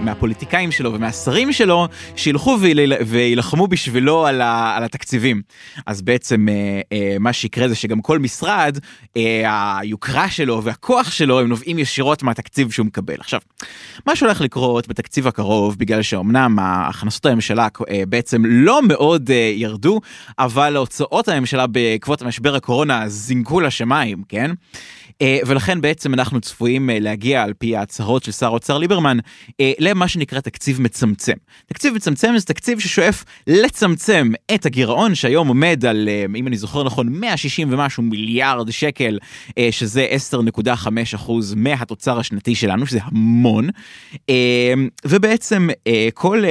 מהפוליטיקאים 0.00 0.72
שלו 0.72 0.94
ומהשרים 0.94 1.52
שלו 1.52 1.88
שילכו 2.16 2.58
וילחמו 3.06 3.66
בשבילו 3.66 4.26
על, 4.26 4.40
התקציבים. 4.84 5.42
אז 5.86 6.02
בעצם 6.02 6.46
אה, 6.48 6.80
אה, 6.92 7.16
מה 7.20 7.32
שיקרה 7.32 7.68
זה 7.68 7.74
שגם 7.74 8.00
כל 8.00 8.18
משרד, 8.18 8.78
אה, 9.16 9.78
היוקרה 9.78 10.28
שלו 10.28 10.62
והכוח 10.64 11.10
שלו 11.10 11.40
הם 11.40 11.48
נובעים 11.48 11.78
ישירות 11.78 12.22
מהתקציב 12.22 12.70
שהוא 12.70 12.86
מקבל. 12.86 13.14
עכשיו, 13.18 13.40
מה 14.06 14.16
שהולך 14.16 14.40
לקרות 14.40 14.88
בתקציב 14.88 15.26
הקרוב, 15.26 15.78
בגלל 15.78 16.02
שאומנם 16.02 16.58
הכנסות 16.60 17.26
הממשלה 17.26 17.68
בעצם 18.08 18.42
לא 18.46 18.82
מאוד 18.82 19.30
ירדו, 19.54 20.00
אבל 20.38 20.76
הוצאות 20.76 21.28
הממשלה 21.28 21.66
בעקבות 21.66 22.22
המשבר 22.22 22.54
הקורונה 22.54 23.08
זינקו 23.08 23.60
לשמיים, 23.60 24.22
כן? 24.28 24.50
אה, 25.22 25.38
ולכן 25.46 25.80
בעצם 25.80 26.14
אנחנו 26.14 26.40
צפויים 26.40 26.90
אה, 26.90 26.98
להגיע 26.98 27.42
על 27.42 27.52
פי 27.52 27.76
ההצהרות 27.76 28.24
של 28.24 28.32
שר 28.32 28.46
האוצר 28.46 28.78
ליברמן 28.78 29.18
אה, 29.60 29.72
למה 29.78 30.08
שנקרא 30.08 30.40
תקציב 30.40 30.80
מצמצם. 30.80 31.32
תקציב 31.66 31.94
מצמצם 31.94 32.38
זה 32.38 32.46
תקציב 32.46 32.78
ששואף 32.78 33.24
לצמצם 33.46 34.32
את 34.54 34.66
הגירעון 34.66 35.14
שהיום 35.14 35.48
עומד 35.48 35.84
על 35.88 36.08
אם 36.36 36.46
אני 36.46 36.56
זוכר 36.56 36.84
נכון 36.84 37.08
160 37.08 37.72
ומשהו 37.72 38.02
מיליארד 38.02 38.70
שקל 38.70 39.18
שזה 39.70 40.06
10.5 40.32 40.88
אחוז 41.14 41.54
מהתוצר 41.54 42.18
השנתי 42.18 42.54
שלנו 42.54 42.86
שזה 42.86 42.98
המון 43.02 43.68
ובעצם 45.04 45.68
כל 46.14 46.42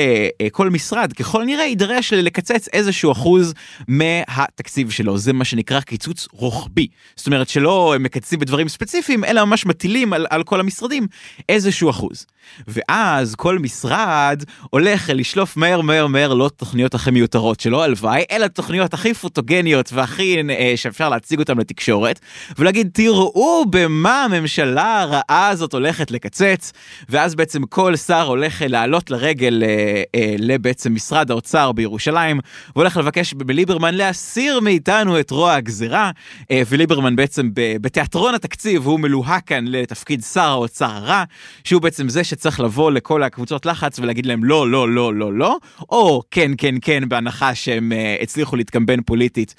כל 0.51 0.69
משרד 0.69 1.13
ככל 1.13 1.43
נראה 1.43 1.63
יידרש 1.65 2.13
לקצץ 2.13 2.67
איזשהו 2.73 3.11
אחוז 3.11 3.53
מהתקציב 3.87 4.89
שלו 4.89 5.17
זה 5.17 5.33
מה 5.33 5.45
שנקרא 5.45 5.79
קיצוץ 5.81 6.27
רוחבי 6.31 6.87
זאת 7.15 7.27
אומרת 7.27 7.49
שלא 7.49 7.95
מקצצים 7.99 8.39
בדברים. 8.39 8.56
דברים 8.57 8.69
ספציפיים, 8.69 9.23
אלא 9.23 9.45
ממש 9.45 9.65
מטילים 9.65 10.13
על, 10.13 10.25
על 10.29 10.43
כל 10.43 10.59
המשרדים 10.59 11.07
איזשהו 11.49 11.89
אחוז. 11.89 12.25
ואז 12.67 13.35
כל 13.35 13.59
משרד 13.59 14.43
הולך 14.69 15.09
לשלוף 15.13 15.57
מהר 15.57 15.81
מהר 15.81 16.07
מהר 16.07 16.33
לא 16.33 16.49
תוכניות 16.55 16.95
הכי 16.95 17.11
מיותרות 17.11 17.59
שלו, 17.59 17.83
הלוואי, 17.83 18.23
אלא 18.31 18.47
תוכניות 18.47 18.93
הכי 18.93 19.13
פוטוגניות 19.13 19.93
והכי 19.93 20.37
אה, 20.49 20.73
שאפשר 20.75 21.09
להציג 21.09 21.39
אותן 21.39 21.57
לתקשורת, 21.57 22.19
ולהגיד 22.57 22.89
תראו 22.93 23.65
במה 23.69 24.23
הממשלה 24.23 25.01
הרעה 25.01 25.47
הזאת 25.47 25.73
הולכת 25.73 26.11
לקצץ, 26.11 26.73
ואז 27.09 27.35
בעצם 27.35 27.63
כל 27.63 27.95
שר 27.95 28.21
הולך 28.21 28.61
לעלות 28.67 29.11
לרגל 29.11 29.63
אה, 29.63 30.03
אה, 30.15 30.35
לבעצם 30.39 30.93
משרד 30.93 31.31
האוצר 31.31 31.71
בירושלים, 31.71 32.39
והולך 32.75 32.97
לבקש 32.97 33.33
בליברמן 33.33 33.95
להסיר 33.95 34.59
מאיתנו 34.59 35.19
את 35.19 35.31
רוע 35.31 35.53
הגזירה, 35.53 36.11
אה, 36.51 36.61
וליברמן 36.67 37.15
בעצם 37.15 37.49
בתיאטרון 37.53 38.35
התקציב 38.35 38.46
הוא 38.83 38.99
מלוהק 38.99 39.47
כאן 39.47 39.65
לתפקיד 39.67 40.23
שר 40.23 40.41
האוצר 40.41 40.85
הרע, 40.85 41.23
שהוא 41.63 41.81
בעצם 41.81 42.09
זה 42.09 42.23
שצריך 42.23 42.59
לבוא 42.59 42.91
לכל 42.91 43.23
הקבוצות 43.23 43.65
לחץ 43.65 43.99
ולהגיד 43.99 44.25
להם 44.25 44.43
לא, 44.43 44.71
לא, 44.71 44.89
לא, 44.89 45.13
לא, 45.13 45.33
לא, 45.33 45.57
או 45.89 46.21
כן, 46.31 46.51
כן, 46.57 46.75
כן, 46.81 47.09
בהנחה 47.09 47.55
שהם 47.55 47.91
uh, 47.91 48.23
הצליחו 48.23 48.55
להתקמבן 48.55 49.01
פוליטית 49.01 49.55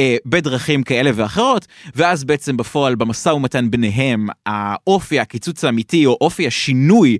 uh, 0.00 0.02
בדרכים 0.26 0.82
כאלה 0.82 1.10
ואחרות, 1.14 1.66
ואז 1.94 2.24
בעצם 2.24 2.56
בפועל 2.56 2.94
במשא 2.94 3.28
ומתן 3.28 3.70
ביניהם, 3.70 4.26
האופי 4.46 5.20
הקיצוץ 5.20 5.64
האמיתי 5.64 6.06
או 6.06 6.18
אופי 6.20 6.46
השינוי 6.46 7.18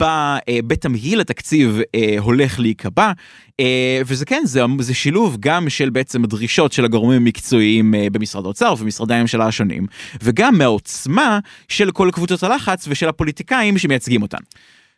ב, 0.00 0.02
uh, 0.02 0.38
בתמהיל 0.66 1.20
התקציב 1.20 1.80
uh, 1.80 2.20
הולך 2.20 2.60
להיקבע. 2.60 3.12
Uh, 3.50 3.64
וזה 4.06 4.24
כן, 4.24 4.42
זה, 4.44 4.60
זה 4.78 4.94
שילוב 4.94 5.36
גם 5.40 5.70
של 5.70 5.90
בעצם 5.90 6.24
הדרישות 6.24 6.72
של 6.72 6.84
הגורמים 6.84 7.22
המקצועיים 7.22 7.94
uh, 7.94 8.10
במשרד 8.12 8.44
האוצר 8.44 8.74
ומשרדי 8.78 9.14
הממשלה 9.14 9.46
השונים, 9.46 9.86
וגם 10.22 10.58
מהעוצמה 10.58 11.38
של 11.68 11.90
כל 11.90 12.10
קבוצות 12.12 12.42
הלחץ 12.42 12.84
ושל 12.88 13.08
הפוליטיקאים 13.08 13.78
שמייצגים 13.78 14.22
אותן. 14.22 14.38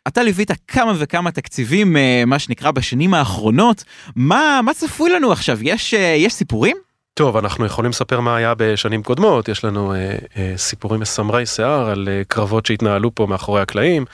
אתה 0.07 0.23
ליווית 0.23 0.51
כמה 0.67 0.93
וכמה 0.97 1.31
תקציבים, 1.31 1.95
uh, 1.95 2.25
מה 2.25 2.39
שנקרא, 2.39 2.71
בשנים 2.71 3.13
האחרונות. 3.13 3.83
מה, 4.15 4.59
מה 4.63 4.73
צפוי 4.73 5.09
לנו 5.09 5.31
עכשיו? 5.31 5.59
יש, 5.61 5.93
uh, 5.93 5.97
יש 5.97 6.33
סיפורים? 6.33 6.84
טוב, 7.17 7.37
אנחנו 7.37 7.65
יכולים 7.65 7.91
לספר 7.91 8.19
מה 8.19 8.35
היה 8.35 8.53
בשנים 8.57 9.03
קודמות, 9.03 9.49
יש 9.49 9.65
לנו 9.65 9.93
אה, 9.93 10.15
אה, 10.37 10.53
סיפורים 10.57 10.99
מסמרי 10.99 11.45
שיער 11.45 11.89
על 11.89 12.07
אה, 12.11 12.21
קרבות 12.27 12.65
שהתנהלו 12.65 13.15
פה 13.15 13.25
מאחורי 13.25 13.61
הקלעים, 13.61 14.05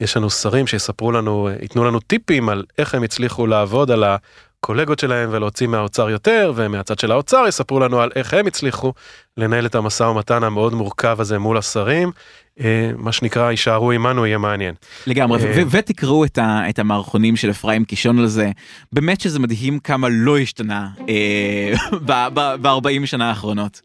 יש 0.00 0.16
לנו 0.16 0.30
שרים 0.30 0.66
שיספרו 0.66 1.12
לנו, 1.12 1.48
ייתנו 1.62 1.84
לנו 1.84 2.00
טיפים 2.00 2.48
על 2.48 2.64
איך 2.78 2.94
הם 2.94 3.02
הצליחו 3.02 3.46
לעבוד 3.46 3.90
על 3.90 4.04
הקולגות 4.04 4.98
שלהם 4.98 5.28
ולהוציא 5.32 5.66
מהאוצר 5.66 6.10
יותר, 6.10 6.52
ומהצד 6.56 6.98
של 6.98 7.12
האוצר 7.12 7.44
יספרו 7.48 7.80
לנו 7.80 8.00
על 8.00 8.10
איך 8.16 8.34
הם 8.34 8.46
הצליחו 8.46 8.92
לנהל 9.36 9.66
את 9.66 9.74
המשא 9.74 10.02
ומתן 10.02 10.44
המאוד 10.44 10.74
מורכב 10.74 11.20
הזה 11.20 11.38
מול 11.38 11.58
השרים. 11.58 12.12
אה, 12.60 12.90
מה 12.96 13.12
שנקרא, 13.12 13.50
יישארו 13.50 13.90
עמנו, 13.90 14.26
יהיה 14.26 14.38
מעניין. 14.38 14.74
לגמרי, 15.06 15.44
אה, 15.44 15.62
ותקראו 15.70 16.24
את 16.44 16.78
המערכונים 16.78 17.36
של 17.36 17.50
אפרים 17.50 17.84
קישון 17.84 18.18
על 18.18 18.26
זה. 18.26 18.50
באמת 18.92 19.20
שזה 19.20 19.38
מדהים 19.38 19.78
כמה 19.78 20.08
לא 20.10 20.38
השתנה 20.38 20.88
אה, 21.08 21.72
ב-40 22.62 23.06
שנה 23.06 23.28
האחרונות. 23.28 23.80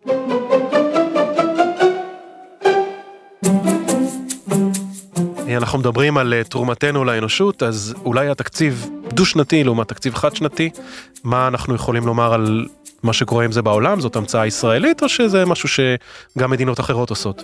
אנחנו 5.57 5.79
מדברים 5.79 6.17
על 6.17 6.33
תרומתנו 6.49 7.05
לאנושות, 7.05 7.63
אז 7.63 7.93
אולי 8.05 8.29
התקציב 8.29 8.89
דו-שנתי 9.13 9.63
לעומת 9.63 9.87
תקציב 9.87 10.15
חד-שנתי, 10.15 10.69
מה 11.23 11.47
אנחנו 11.47 11.75
יכולים 11.75 12.05
לומר 12.05 12.33
על 12.33 12.67
מה 13.03 13.13
שקורה 13.13 13.45
עם 13.45 13.51
זה 13.51 13.61
בעולם, 13.61 13.99
זאת 13.99 14.15
המצאה 14.15 14.47
ישראלית, 14.47 15.03
או 15.03 15.09
שזה 15.09 15.45
משהו 15.45 15.69
שגם 15.69 16.51
מדינות 16.51 16.79
אחרות 16.79 17.09
עושות? 17.09 17.43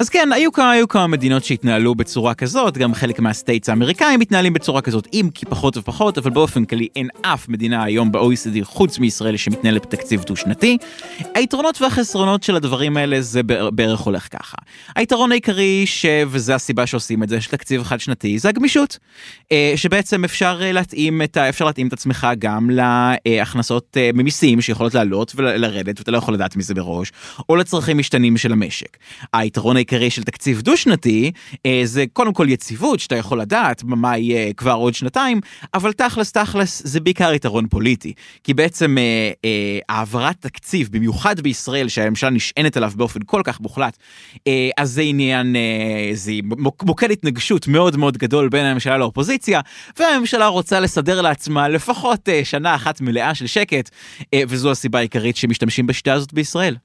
אז 0.00 0.08
כן, 0.08 0.28
היו 0.32 0.52
כמה, 0.52 0.70
היו 0.70 0.88
כמה 0.88 1.06
מדינות 1.06 1.44
שהתנהלו 1.44 1.94
בצורה 1.94 2.34
כזאת, 2.34 2.78
גם 2.78 2.94
חלק 2.94 3.20
מהסטייטס 3.20 3.68
האמריקאים 3.68 4.20
מתנהלים 4.20 4.52
בצורה 4.52 4.80
כזאת, 4.80 5.08
אם 5.12 5.28
כי 5.34 5.46
פחות 5.46 5.76
ופחות, 5.76 6.18
אבל 6.18 6.30
באופן 6.30 6.64
כללי 6.64 6.88
אין 6.96 7.08
אף 7.22 7.48
מדינה 7.48 7.84
היום 7.84 8.12
ב-OECD 8.12 8.64
חוץ 8.64 8.98
מישראל 8.98 9.36
שמתנהלת 9.36 9.82
בתקציב 9.82 10.24
דו-שנתי. 10.24 10.78
היתרונות 11.34 11.82
והחסרונות 11.82 12.42
של 12.42 12.56
הדברים 12.56 12.96
האלה 12.96 13.20
זה 13.20 13.42
בערך 13.72 14.00
הולך 14.00 14.28
ככה. 14.30 14.56
היתרון 14.96 15.32
העיקרי, 15.32 15.82
ש... 15.86 16.06
וזה 16.26 16.54
הסיבה 16.54 16.86
שעושים 16.86 17.22
את 17.22 17.28
זה, 17.28 17.40
של 17.40 17.50
תקציב 17.50 17.82
חד-שנתי, 17.82 18.38
זה 18.38 18.48
הגמישות. 18.48 18.98
אה, 19.52 19.72
שבעצם 19.76 20.24
אפשר 20.24 20.58
אה, 20.62 20.72
להתאים 20.72 21.22
את, 21.22 21.36
אפשר 21.36 21.64
להתאים 21.64 21.88
את 21.88 21.92
עצמך 21.92 22.26
גם 22.38 22.70
להכנסות 22.70 23.96
אה, 23.96 24.10
ממיסים 24.14 24.60
שיכולות 24.60 24.94
לעלות 24.98 25.32
ולרדת 25.36 25.98
ואתה 25.98 26.10
לא 26.10 26.18
יכול 26.18 26.34
לדעת 26.34 26.56
מזה 26.56 26.74
בראש, 26.74 27.12
או 27.48 27.56
לצרכים 27.56 27.98
משתנים 27.98 28.36
של 28.36 28.52
המשק. 28.52 28.96
היתרון 29.32 29.76
העיקרי 29.76 30.10
של 30.10 30.22
תקציב 30.22 30.60
דו-שנתי 30.60 31.32
אה, 31.66 31.80
זה 31.84 32.04
קודם 32.12 32.32
כל 32.32 32.46
יציבות 32.48 33.00
שאתה 33.00 33.16
יכול 33.16 33.40
לדעת 33.40 33.82
מה 33.84 34.18
יהיה 34.18 34.52
כבר 34.52 34.72
עוד 34.72 34.94
שנתיים, 34.94 35.40
אבל 35.74 35.92
תכלס 35.92 36.32
תכלס 36.32 36.82
זה 36.84 37.00
בעיקר 37.00 37.32
יתרון 37.34 37.68
פוליטי. 37.68 38.12
כי 38.44 38.54
בעצם 38.54 38.98
אה, 38.98 39.30
אה, 39.44 39.78
העברת 39.88 40.36
תקציב, 40.40 40.88
במיוחד 40.92 41.40
בישראל 41.40 41.88
שהממשלה 41.88 42.30
נשענת 42.30 42.76
עליו 42.76 42.92
באופן 42.96 43.20
כל 43.26 43.40
כך 43.44 43.60
מוחלט, 43.60 43.96
אז 44.78 44.90
זה 44.90 45.02
עניין, 45.02 45.56
זה 46.12 46.32
מוקד 46.82 47.10
התנגשות 47.10 47.68
מאוד 47.68 47.96
מאוד 47.96 48.18
גדול 48.18 48.48
בין 48.48 48.66
הממשלה 48.66 48.98
לאופוזיציה, 48.98 49.60
והממשלה 49.98 50.46
רוצה 50.46 50.80
לסדר 50.80 51.20
לעצמה 51.20 51.68
לפחות 51.68 52.28
שנה 52.44 52.74
אחת 52.74 53.00
מלאה 53.00 53.34
של 53.34 53.46
שקט, 53.46 53.90
וזו 54.48 54.70
הסיבה. 54.70 54.87
הסיבה 54.88 54.98
העיקרית 54.98 55.36
שמשתמשים 55.36 55.86
בשיטה 55.86 56.12
הזאת 56.12 56.32
בישראל. 56.32 56.76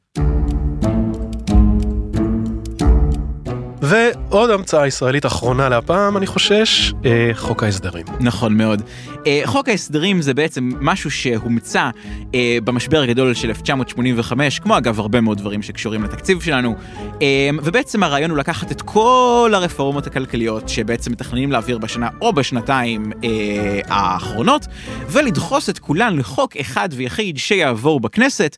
ועוד 3.93 4.49
המצאה 4.49 4.87
ישראלית 4.87 5.25
אחרונה 5.25 5.69
להפעם, 5.69 6.17
אני 6.17 6.27
חושש, 6.27 6.93
אה, 7.05 7.31
חוק 7.33 7.63
ההסדרים. 7.63 8.05
נכון 8.19 8.57
מאוד. 8.57 8.81
אה, 9.27 9.41
חוק 9.45 9.69
ההסדרים 9.69 10.21
זה 10.21 10.33
בעצם 10.33 10.69
משהו 10.81 11.11
שהומצא 11.11 11.89
אה, 12.35 12.57
במשבר 12.63 13.01
הגדול 13.01 13.33
של 13.33 13.47
1985, 13.47 14.59
כמו 14.59 14.77
אגב 14.77 14.99
הרבה 14.99 15.21
מאוד 15.21 15.37
דברים 15.37 15.61
שקשורים 15.61 16.03
לתקציב 16.03 16.41
שלנו, 16.41 16.75
אה, 17.21 17.49
ובעצם 17.63 18.03
הרעיון 18.03 18.29
הוא 18.29 18.37
לקחת 18.37 18.71
את 18.71 18.81
כל 18.81 19.51
הרפורמות 19.55 20.07
הכלכליות 20.07 20.69
שבעצם 20.69 21.11
מתכננים 21.11 21.51
להעביר 21.51 21.77
בשנה 21.77 22.09
או 22.21 22.33
בשנתיים 22.33 23.11
אה, 23.23 23.79
האחרונות, 23.87 24.65
ולדחוס 25.07 25.69
את 25.69 25.79
כולן 25.79 26.17
לחוק 26.17 26.57
אחד 26.57 26.89
ויחיד 26.91 27.37
שיעבור 27.37 27.99
בכנסת. 27.99 28.57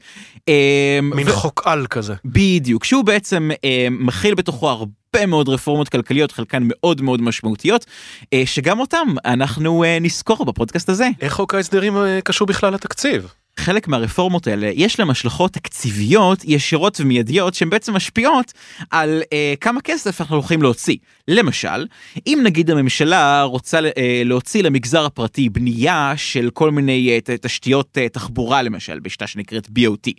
אה, 0.50 1.00
מין 1.02 1.28
ו... 1.30 1.32
חוק 1.32 1.62
על 1.66 1.88
כזה. 1.88 2.14
בדיוק, 2.26 2.84
שהוא 2.84 3.04
בעצם 3.04 3.50
אה, 3.64 3.88
מכיל 3.92 4.36
בתוכו 4.36 4.70
הרבה... 4.70 5.05
הרבה 5.16 5.26
מאוד 5.26 5.50
רפורמות 5.50 5.90
כלכליות, 5.90 6.32
חלקן 6.32 6.64
מאוד 6.66 7.02
מאוד 7.02 7.22
משמעותיות, 7.22 7.86
אה, 8.34 8.44
שגם 8.46 8.80
אותם 8.80 9.08
אנחנו 9.26 9.84
אה, 9.84 9.98
נזכור 10.02 10.46
בפודקאסט 10.46 10.90
הזה. 10.90 11.10
איך 11.22 11.34
חוק 11.34 11.56
ההסדרים 11.56 11.98
אה, 11.98 12.20
קשור 12.24 12.48
בכלל 12.48 12.74
לתקציב? 12.74 13.34
חלק 13.60 13.88
מהרפורמות 13.88 14.48
האלה 14.48 14.72
יש 14.74 15.00
להם 15.00 15.10
השלכות 15.10 15.54
תקציביות 15.54 16.40
ישירות 16.44 17.02
ומיידיות 17.02 17.54
שהן 17.54 17.70
בעצם 17.70 17.94
משפיעות 17.94 18.54
על 18.92 19.22
אה, 19.34 19.54
כמה 19.62 19.82
כסף 19.82 20.22
אנחנו 20.22 20.36
הולכים 20.36 20.62
להוציא. 20.62 20.98
למשל, 21.28 21.86
אם 22.28 22.40
נגיד 22.44 22.72
הממשלה 22.72 23.44
רוצה 23.44 23.80
אה, 23.98 24.22
להוציא 24.26 24.64
למגזר 24.64 25.06
הפרטי 25.06 25.50
בנייה 25.50 26.14
של 26.16 26.50
כל 26.54 26.72
מיני 26.72 27.20
אה, 27.30 27.38
תשתיות 27.38 27.98
אה, 27.98 28.10
תחבורה 28.10 28.62
למשל, 28.62 29.00
בשיטה 29.00 29.28
שנקראת 29.28 29.68
BOT, 29.68 30.12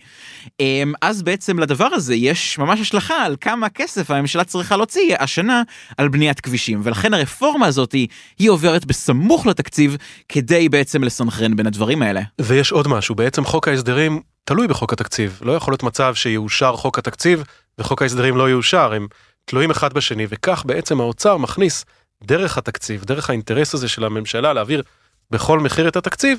אה, 0.61 0.83
אז 1.03 1.23
בעצם 1.23 1.59
לדבר 1.59 1.89
הזה 1.93 2.15
יש 2.15 2.59
ממש 2.59 2.81
השלכה 2.81 3.15
על 3.15 3.37
כמה 3.41 3.69
כסף 3.69 4.11
הממשלה 4.11 4.45
צריכה 4.45 4.77
להוציא 4.77 5.17
השנה 5.19 5.63
על 5.99 6.09
בניית 6.09 6.41
כבישים, 6.41 6.81
ולכן 6.85 7.15
הרפורמה 7.15 7.67
הזאת 7.67 7.93
היא 8.39 8.51
עוברת 8.51 8.85
בסמוך 8.85 9.47
לתקציב 9.47 9.97
כדי 10.29 10.69
בעצם 10.69 11.05
לסנכרן 11.05 11.57
בין 11.57 11.67
הדברים 11.67 12.03
האלה. 12.03 12.21
ויש 12.41 12.73
עוד 12.73 12.89
משהו. 12.89 13.15
בעצם 13.27 13.45
חוק 13.45 13.69
ההסדרים 13.69 14.23
תלוי 14.45 14.69
בחוק 14.69 14.93
התקציב. 14.93 15.41
לא 15.43 15.53
יכול 15.53 15.73
להיות 15.73 15.83
מצב 15.83 16.15
שיאושר 16.15 16.77
חוק 16.77 16.99
התקציב 16.99 17.45
וחוק 17.79 18.03
ההסדרים 18.03 18.37
לא 18.37 18.51
יאושר, 18.51 18.93
הם 18.93 19.07
תלויים 19.45 19.71
אחד 19.71 19.93
בשני, 19.93 20.27
וכך 20.29 20.63
בעצם 20.67 21.01
האוצר 21.01 21.37
מכניס 21.37 21.85
דרך 22.23 22.59
התקציב, 22.59 23.05
דרך 23.05 23.31
האינטרס 23.31 23.75
הזה 23.75 23.89
של 23.89 24.05
הממשלה 24.05 24.53
להעביר 24.53 24.83
בכל 25.31 25.61
מחיר 25.61 25.89
את 25.89 25.97
התקציב, 25.97 26.39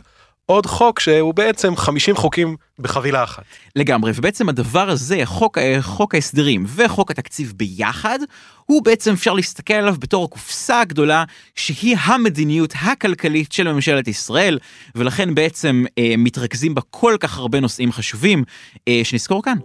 עוד 0.49 0.65
חוק 0.65 0.99
שהוא 0.99 1.33
בעצם 1.33 1.75
50 1.75 2.15
חוקים 2.15 2.55
בחבילה 2.79 3.23
אחת. 3.23 3.43
לגמרי, 3.75 4.11
ובעצם 4.15 4.49
הדבר 4.49 4.89
הזה, 4.89 5.21
חוק, 5.25 5.57
חוק 5.81 6.15
ההסדרים 6.15 6.65
וחוק 6.75 7.11
התקציב 7.11 7.53
ביחד, 7.55 8.19
הוא 8.65 8.83
בעצם 8.83 9.13
אפשר 9.13 9.33
להסתכל 9.33 9.73
עליו 9.73 9.95
בתור 9.99 10.25
הקופסה 10.25 10.81
הגדולה 10.81 11.23
שהיא 11.55 11.97
המדיניות 11.99 12.73
הכלכלית 12.81 13.51
של 13.51 13.73
ממשלת 13.73 14.07
ישראל, 14.07 14.59
ולכן 14.95 15.35
בעצם 15.35 15.83
אה, 15.97 16.13
מתרכזים 16.17 16.75
בה 16.75 16.81
כל 16.91 17.15
כך 17.19 17.37
הרבה 17.37 17.59
נושאים 17.59 17.91
חשובים 17.91 18.43
אה, 18.87 19.01
שנזכור 19.03 19.43
כאן. 19.43 19.57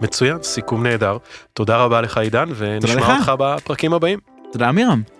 מצוין, 0.00 0.42
סיכום 0.42 0.86
נהדר. 0.86 1.16
תודה 1.52 1.76
רבה 1.76 2.00
לך 2.00 2.18
עידן, 2.18 2.48
ונשמע 2.56 3.16
אותך 3.16 3.32
בפרקים 3.38 3.92
הבאים. 3.92 4.18
תודה 4.52 4.68
אמירם. 4.68 5.13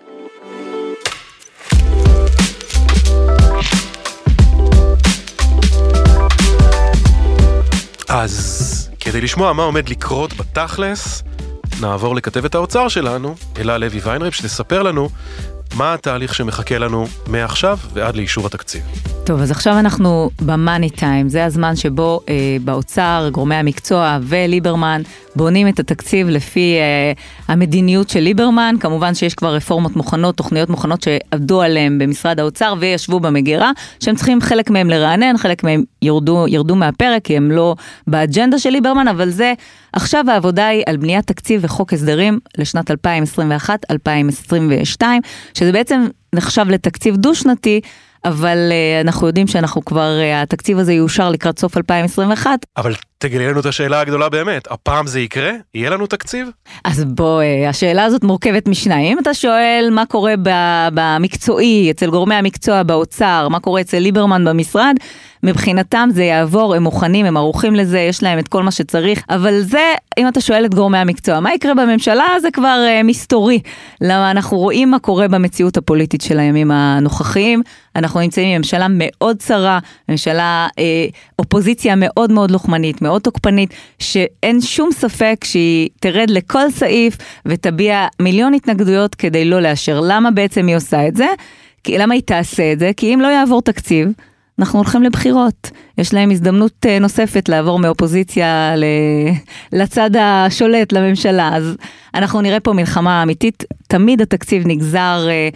אז 8.17 8.89
כדי 8.99 9.21
לשמוע 9.21 9.53
מה 9.53 9.63
עומד 9.63 9.89
לקרות 9.89 10.33
בתכלס, 10.33 11.23
נעבור 11.81 12.15
לכתבת 12.15 12.55
האוצר 12.55 12.87
שלנו, 12.87 13.35
אלה 13.57 13.77
לוי 13.77 13.99
ויינרב, 13.99 14.31
שתספר 14.31 14.83
לנו 14.83 15.09
מה 15.75 15.93
התהליך 15.93 16.35
שמחכה 16.35 16.77
לנו 16.77 17.05
מעכשיו 17.27 17.77
ועד 17.93 18.15
לאישור 18.15 18.47
התקציב. 18.47 18.81
טוב, 19.25 19.41
אז 19.41 19.51
עכשיו 19.51 19.79
אנחנו 19.79 20.29
במאני 20.41 20.89
טיים, 20.89 21.29
זה 21.29 21.45
הזמן 21.45 21.75
שבו 21.75 22.21
אה, 22.29 22.57
באוצר, 22.61 23.29
גורמי 23.31 23.55
המקצוע 23.55 24.17
וליברמן 24.21 25.01
בונים 25.35 25.67
את 25.67 25.79
התקציב 25.79 26.29
לפי 26.29 26.77
אה, 26.79 27.11
המדיניות 27.47 28.09
של 28.09 28.19
ליברמן. 28.19 28.75
כמובן 28.79 29.15
שיש 29.15 29.35
כבר 29.35 29.55
רפורמות 29.55 29.95
מוכנות, 29.95 30.37
תוכניות 30.37 30.69
מוכנות 30.69 31.01
שעבדו 31.01 31.61
עליהן 31.61 31.97
במשרד 31.97 32.39
האוצר 32.39 32.73
וישבו 32.79 33.19
במגירה, 33.19 33.71
שהם 33.99 34.15
צריכים 34.15 34.41
חלק 34.41 34.69
מהם 34.69 34.89
לרענן, 34.89 35.37
חלק 35.37 35.63
מהם 35.63 35.83
ירדו, 36.01 36.45
ירדו 36.47 36.75
מהפרק, 36.75 37.23
כי 37.23 37.37
הם 37.37 37.51
לא 37.51 37.75
באג'נדה 38.07 38.59
של 38.59 38.69
ליברמן, 38.69 39.07
אבל 39.07 39.29
זה, 39.29 39.53
עכשיו 39.93 40.25
העבודה 40.29 40.67
היא 40.67 40.83
על 40.85 40.97
בניית 40.97 41.27
תקציב 41.27 41.61
וחוק 41.63 41.93
הסדרים 41.93 42.39
לשנת 42.57 42.91
2021-2022, 42.91 45.01
שזה 45.65 45.71
בעצם 45.71 46.07
נחשב 46.35 46.65
לתקציב 46.69 47.15
דו-שנתי. 47.15 47.81
אבל 48.25 48.57
uh, 48.57 49.07
אנחנו 49.07 49.27
יודעים 49.27 49.47
שאנחנו 49.47 49.85
כבר, 49.85 50.17
uh, 50.19 50.43
התקציב 50.43 50.79
הזה 50.79 50.93
יאושר 50.93 51.29
לקראת 51.29 51.59
סוף 51.59 51.77
2021. 51.77 52.65
אבל 52.77 52.93
תגידי 53.17 53.47
לנו 53.47 53.59
את 53.59 53.65
השאלה 53.65 53.99
הגדולה 53.99 54.29
באמת, 54.29 54.71
הפעם 54.71 55.07
זה 55.07 55.19
יקרה? 55.19 55.51
יהיה 55.73 55.89
לנו 55.89 56.07
תקציב? 56.07 56.47
אז 56.83 57.03
בוא, 57.03 57.41
uh, 57.41 57.69
השאלה 57.69 58.03
הזאת 58.03 58.23
מורכבת 58.23 58.67
משניים. 58.67 59.19
אתה 59.19 59.33
שואל 59.33 59.89
מה 59.91 60.05
קורה 60.05 60.33
במקצועי, 60.93 61.91
אצל 61.91 62.09
גורמי 62.09 62.35
המקצוע 62.35 62.83
באוצר, 62.83 63.47
מה 63.49 63.59
קורה 63.59 63.81
אצל 63.81 63.99
ליברמן 63.99 64.45
במשרד, 64.45 64.95
מבחינתם 65.45 66.09
זה 66.13 66.23
יעבור, 66.23 66.75
הם 66.75 66.83
מוכנים, 66.83 67.25
הם 67.25 67.37
ערוכים 67.37 67.75
לזה, 67.75 67.99
יש 67.99 68.23
להם 68.23 68.39
את 68.39 68.47
כל 68.47 68.63
מה 68.63 68.71
שצריך, 68.71 69.23
אבל 69.29 69.61
זה, 69.61 69.93
אם 70.17 70.27
אתה 70.27 70.41
שואל 70.41 70.65
את 70.65 70.75
גורמי 70.75 70.97
המקצוע, 70.97 71.39
מה 71.39 71.53
יקרה 71.53 71.73
בממשלה, 71.73 72.25
זה 72.41 72.51
כבר 72.51 72.85
uh, 72.87 73.03
מסתורי. 73.03 73.59
למה 74.01 74.31
אנחנו 74.31 74.57
רואים 74.57 74.91
מה 74.91 74.99
קורה 74.99 75.27
במציאות 75.27 75.77
הפוליטית 75.77 76.21
של 76.21 76.39
הימים 76.39 76.71
הנוכחיים. 76.71 77.61
אנחנו 77.95 78.19
נמצאים 78.19 78.47
עם 78.47 78.57
ממשלה 78.57 78.87
מאוד 78.89 79.37
צרה, 79.37 79.79
ממשלה, 80.09 80.67
אה, 80.79 81.05
אופוזיציה 81.39 81.93
מאוד 81.97 82.31
מאוד 82.31 82.51
לוחמנית, 82.51 83.01
מאוד 83.01 83.21
תוקפנית, 83.21 83.73
שאין 83.99 84.61
שום 84.61 84.89
ספק 84.91 85.43
שהיא 85.43 85.89
תרד 85.99 86.29
לכל 86.29 86.71
סעיף 86.71 87.17
ותביע 87.45 88.07
מיליון 88.19 88.53
התנגדויות 88.53 89.15
כדי 89.15 89.45
לא 89.45 89.61
לאשר. 89.61 89.99
למה 90.03 90.31
בעצם 90.31 90.67
היא 90.67 90.75
עושה 90.75 91.07
את 91.07 91.15
זה? 91.15 91.27
כי, 91.83 91.97
למה 91.97 92.13
היא 92.13 92.21
תעשה 92.25 92.73
את 92.73 92.79
זה? 92.79 92.91
כי 92.97 93.13
אם 93.13 93.21
לא 93.21 93.27
יעבור 93.27 93.61
תקציב, 93.61 94.07
אנחנו 94.59 94.79
הולכים 94.79 95.03
לבחירות. 95.03 95.71
יש 95.97 96.13
להם 96.13 96.31
הזדמנות 96.31 96.85
אה, 96.85 96.99
נוספת 96.99 97.49
לעבור 97.49 97.79
מאופוזיציה 97.79 98.73
לצד 99.73 100.09
השולט, 100.19 100.91
לממשלה. 100.91 101.55
אז 101.55 101.77
אנחנו 102.13 102.41
נראה 102.41 102.59
פה 102.59 102.73
מלחמה 102.73 103.23
אמיתית. 103.23 103.63
תמיד 103.87 104.21
התקציב 104.21 104.67
נגזר, 104.67 105.27
אה, 105.29 105.49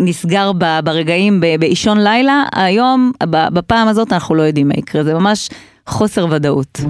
נסגר 0.00 0.52
ברגעים 0.84 1.40
באישון 1.60 2.00
לילה. 2.00 2.42
היום, 2.54 3.12
בפעם 3.28 3.88
הזאת 3.88 4.12
אנחנו 4.12 4.34
לא 4.34 4.42
יודעים 4.42 4.68
מה 4.68 4.74
יקרה. 4.74 5.04
זה 5.04 5.14
ממש 5.14 5.48
חוסר 5.86 6.26
ודאות. 6.30 6.80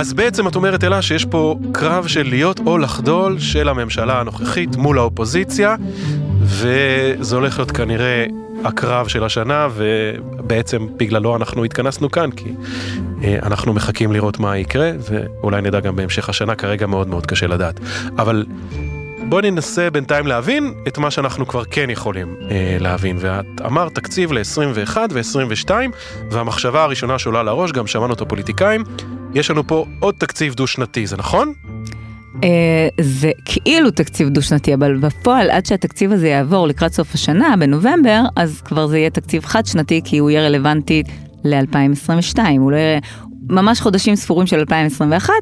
אז 0.00 0.12
בעצם 0.12 0.48
את 0.48 0.56
אומרת, 0.56 0.84
אלה, 0.84 1.02
שיש 1.02 1.24
פה 1.24 1.56
קרב 1.72 2.06
של 2.06 2.28
להיות 2.28 2.60
או 2.66 2.78
לחדול 2.78 3.38
של 3.38 3.68
הממשלה 3.68 4.20
הנוכחית 4.20 4.76
מול 4.76 4.98
האופוזיציה, 4.98 5.76
וזה 6.40 7.36
הולך 7.36 7.58
להיות 7.58 7.70
כנראה 7.70 8.26
הקרב 8.64 9.08
של 9.08 9.24
השנה, 9.24 9.68
ובעצם 9.74 10.86
בגללו 10.96 11.36
אנחנו 11.36 11.64
התכנסנו 11.64 12.10
כאן, 12.10 12.30
כי 12.30 12.52
אה, 13.24 13.38
אנחנו 13.42 13.72
מחכים 13.72 14.12
לראות 14.12 14.38
מה 14.38 14.58
יקרה, 14.58 14.90
ואולי 15.10 15.62
נדע 15.62 15.80
גם 15.80 15.96
בהמשך 15.96 16.28
השנה, 16.28 16.54
כרגע 16.54 16.86
מאוד 16.86 17.08
מאוד 17.08 17.26
קשה 17.26 17.46
לדעת. 17.46 17.80
אבל 18.18 18.44
בואי 19.28 19.50
ננסה 19.50 19.90
בינתיים 19.90 20.26
להבין 20.26 20.74
את 20.88 20.98
מה 20.98 21.10
שאנחנו 21.10 21.46
כבר 21.48 21.64
כן 21.64 21.90
יכולים 21.90 22.36
אה, 22.50 22.76
להבין. 22.80 23.16
ואת 23.20 23.46
אמרת 23.66 23.94
תקציב 23.94 24.32
ל-21 24.32 24.96
ו-22, 25.10 25.70
והמחשבה 26.30 26.82
הראשונה 26.82 27.18
שעולה 27.18 27.42
לראש, 27.42 27.72
גם 27.72 27.86
שמענו 27.86 28.14
את 28.14 28.20
הפוליטיקאים, 28.20 28.84
יש 29.34 29.50
לנו 29.50 29.66
פה 29.66 29.86
עוד 30.00 30.14
תקציב 30.18 30.54
דו-שנתי, 30.54 31.06
זה 31.06 31.16
נכון? 31.16 31.52
Uh, 32.34 32.42
זה 33.00 33.30
כאילו 33.44 33.90
תקציב 33.90 34.28
דו-שנתי, 34.28 34.74
אבל 34.74 34.96
בפועל, 34.96 35.50
עד 35.50 35.66
שהתקציב 35.66 36.12
הזה 36.12 36.28
יעבור 36.28 36.68
לקראת 36.68 36.92
סוף 36.92 37.14
השנה, 37.14 37.54
בנובמבר, 37.58 38.22
אז 38.36 38.60
כבר 38.60 38.86
זה 38.86 38.98
יהיה 38.98 39.10
תקציב 39.10 39.44
חד-שנתי, 39.44 40.00
כי 40.04 40.18
הוא 40.18 40.30
יהיה 40.30 40.46
רלוונטי 40.46 41.02
ל-2022. 41.44 42.38
הוא 42.58 42.72
לא 42.72 42.76
יהיה, 42.76 42.98
ממש 43.48 43.80
חודשים 43.80 44.16
ספורים 44.16 44.46
של 44.46 44.58
2021, 44.58 45.32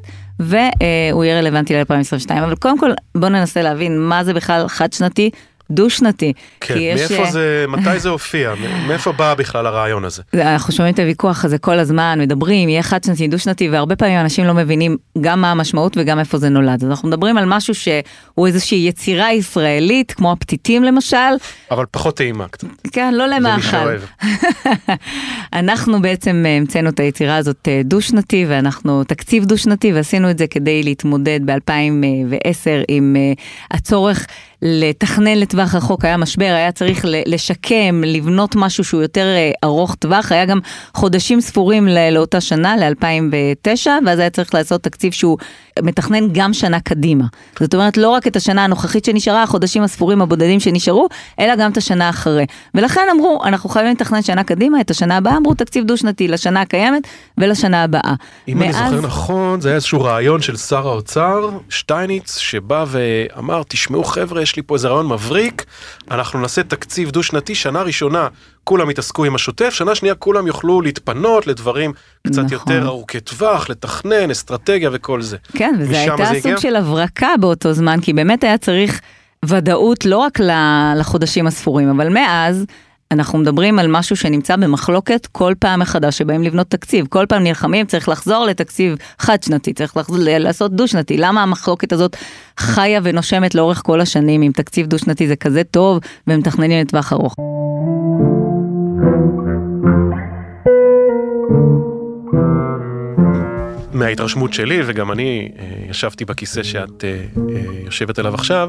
והוא 0.41 1.25
יהיה 1.25 1.39
רלוונטי 1.39 1.75
ל-2022. 1.75 2.33
אבל 2.33 2.55
קודם 2.55 2.79
כל, 2.79 2.91
בואו 3.15 3.31
ננסה 3.31 3.63
להבין 3.63 4.01
מה 4.01 4.25
זה 4.25 4.35
בכלל 4.35 4.69
חד-שנתי. 4.69 5.31
דו-שנתי. 5.71 6.33
כן, 6.61 6.75
מאיפה 6.75 7.15
יש... 7.15 7.29
זה, 7.29 7.65
מתי 7.69 7.99
זה 7.99 8.09
הופיע? 8.09 8.55
מאיפה 8.89 9.13
בא 9.13 9.35
בכלל 9.35 9.67
הרעיון 9.67 10.05
הזה? 10.05 10.23
אנחנו 10.35 10.73
שומעים 10.73 10.95
את 10.95 10.99
הוויכוח 10.99 11.45
הזה 11.45 11.59
כל 11.59 11.79
הזמן, 11.79 12.19
מדברים, 12.23 12.69
יהיה 12.69 12.83
חד-שנתי, 12.83 13.29
דו-שנתי, 13.29 13.69
והרבה 13.69 13.97
פעמים 13.97 14.19
אנשים 14.21 14.45
לא 14.45 14.55
מבינים 14.55 14.97
גם 15.21 15.41
מה 15.41 15.51
המשמעות 15.51 15.97
וגם 15.97 16.19
איפה 16.19 16.39
זה 16.39 16.49
נולד. 16.49 16.85
אז 16.85 16.91
אנחנו 16.91 17.09
מדברים 17.09 17.39
על 17.39 17.45
משהו 17.47 17.75
שהוא 17.75 18.47
איזושהי 18.47 18.87
יצירה 18.89 19.33
ישראלית, 19.33 20.13
כמו 20.13 20.33
הפתיתים 20.33 20.85
למשל. 20.85 21.17
אבל 21.71 21.85
פחות 21.91 22.17
טעימה 22.17 22.49
קצת. 22.49 22.67
כן, 22.93 23.15
לא 23.15 23.27
למאכל. 23.27 23.97
אנחנו 25.53 26.03
בעצם 26.03 26.45
המצאנו 26.59 26.89
את 26.89 27.01
היצירה 27.01 27.37
הזאת 27.37 27.69
דו-שנתי, 27.85 28.45
ואנחנו 28.49 29.05
תקציב 29.05 29.45
דו-שנתי, 29.45 29.93
ועשינו 29.93 30.31
את 30.31 30.39
זה 30.39 30.47
כדי 30.47 30.83
להתמודד 30.83 31.41
ב-2010 31.45 32.85
עם 32.89 33.17
הצורך 33.71 34.27
לתכנן 34.63 35.39
לטווח 35.39 35.75
רחוק, 35.75 36.05
היה 36.05 36.17
משבר, 36.17 36.45
היה 36.45 36.73
צריך 36.73 37.05
לשקם, 37.27 38.03
לבנות 38.07 38.57
משהו 38.57 38.85
שהוא 38.85 39.03
יותר 39.03 39.27
אה, 39.27 39.51
ארוך 39.65 39.95
טווח, 39.95 40.33
היה 40.33 40.45
גם 40.45 40.59
חודשים 40.95 41.41
ספורים 41.41 41.89
לאותה 42.13 42.41
שנה, 42.41 42.77
ל-2009, 42.77 43.87
ואז 44.07 44.19
היה 44.19 44.31
צריך 44.31 44.55
לעשות 44.55 44.83
תקציב 44.83 45.13
שהוא 45.13 45.39
מתכנן 45.83 46.29
גם 46.33 46.53
שנה 46.53 46.81
קדימה. 46.81 47.25
זאת 47.61 47.75
אומרת, 47.75 47.97
לא 47.97 48.09
רק 48.11 48.27
את 48.27 48.37
השנה 48.37 48.65
הנוכחית 48.65 49.05
שנשארה, 49.05 49.43
החודשים 49.43 49.83
הספורים 49.83 50.23
הבודדים 50.23 50.61
שנשארו, 50.61 51.09
אלא 51.41 51.57
גם 51.57 51.73
את 51.73 51.77
השנה 51.77 52.11
אחרי. 52.11 52.47
ולכן 52.75 53.07
אמרו, 53.13 53.43
אנחנו 53.45 53.69
חייבים 53.69 53.93
לתכנן 53.93 54.23
שנה 54.23 54.45
קדימה, 54.45 54.81
את 54.81 54.91
השנה 54.91 55.17
הבאה 55.17 55.37
אמרו 55.37 55.55
תקציב 55.55 55.85
דו-שנתי 55.85 56.29
לשנה 56.29 56.61
הקיימת 56.61 57.03
ולשנה 57.39 57.83
הבאה. 57.83 58.15
אם 58.49 58.59
מאז... 58.59 58.77
אני 58.77 58.91
זוכר 58.91 59.07
נכון, 59.07 59.61
זה 59.61 59.69
היה 59.69 59.77
איזשהו 59.77 60.01
רעיון 60.01 60.43
של 60.43 60.57
שר 60.57 60.89
האוצר, 60.89 61.49
שטייניץ, 61.69 62.39
שבא 62.39 62.85
ואמר, 62.89 63.63
תשמעו 63.69 64.05
חבר'ה, 64.05 64.47
יש 64.49 64.57
לי 64.57 64.63
פה 64.63 64.75
איזה 64.75 64.89
רעיון 64.89 65.07
מבריק, 65.07 65.65
אנחנו 66.11 66.41
נעשה 66.41 66.63
תקציב 66.63 67.11
דו-שנתי, 67.11 67.55
שנה 67.55 67.83
ראשונה 67.83 68.29
כולם 68.65 68.91
יתעסקו 68.91 69.25
עם 69.25 69.35
השוטף, 69.35 69.71
שנה 69.71 69.95
שנייה 69.95 70.15
כולם 70.15 70.47
יוכלו 70.47 70.81
להתפנות 70.81 71.47
לדברים 71.47 71.93
קצת 72.27 72.39
נכון. 72.39 72.53
יותר 72.53 72.87
ארוכי 72.87 73.21
טווח, 73.21 73.71
לתכנן, 73.71 74.31
אסטרטגיה 74.31 74.91
וכל 74.93 75.23
זה. 75.23 75.37
כן, 75.53 75.75
וזה 75.79 76.01
הייתה 76.01 76.17
סוג 76.17 76.37
הגיע? 76.37 76.61
של 76.61 76.77
הברקה 76.77 77.29
באותו 77.41 77.73
זמן, 77.73 78.01
כי 78.01 78.13
באמת 78.13 78.45
היה 78.45 78.59
צריך 78.59 79.01
ודאות 79.45 80.05
לא 80.05 80.17
רק 80.17 80.39
לחודשים 80.97 81.47
הספורים, 81.47 81.89
אבל 81.89 82.09
מאז... 82.09 82.65
אנחנו 83.11 83.39
מדברים 83.39 83.79
על 83.79 83.87
משהו 83.89 84.17
שנמצא 84.17 84.57
במחלוקת 84.57 85.27
כל 85.33 85.55
פעם 85.59 85.81
מחדש 85.81 86.19
שבאים 86.19 86.43
לבנות 86.43 86.67
תקציב. 86.71 87.07
כל 87.07 87.27
פעם 87.29 87.43
נלחמים, 87.43 87.87
צריך 87.87 88.09
לחזור 88.09 88.45
לתקציב 88.45 88.97
חד-שנתי, 89.19 89.73
צריך 89.73 89.97
לחזור, 89.97 90.17
לעשות 90.21 90.73
דו-שנתי. 90.73 91.17
למה 91.17 91.43
המחלוקת 91.43 91.93
הזאת 91.93 92.17
חיה 92.59 93.01
ונושמת 93.03 93.55
לאורך 93.55 93.83
כל 93.85 94.01
השנים 94.01 94.43
אם 94.43 94.53
תקציב 94.55 94.87
דו-שנתי 94.87 95.29
זה 95.29 95.37
כזה 95.37 95.65
טוב 95.65 96.01
ומתכננים 96.27 96.81
לטווח 96.81 97.13
ארוך? 97.13 97.35
מההתרשמות 103.99 104.53
שלי, 104.53 104.81
וגם 104.87 105.13
אני 105.13 105.49
אה, 105.59 105.65
ישבתי 105.91 106.25
בכיסא 106.25 106.63
שאת 106.63 107.05
אה, 107.05 107.11
אה, 107.11 107.61
יושבת 107.85 108.19
עליו 108.19 108.35
עכשיו, 108.35 108.69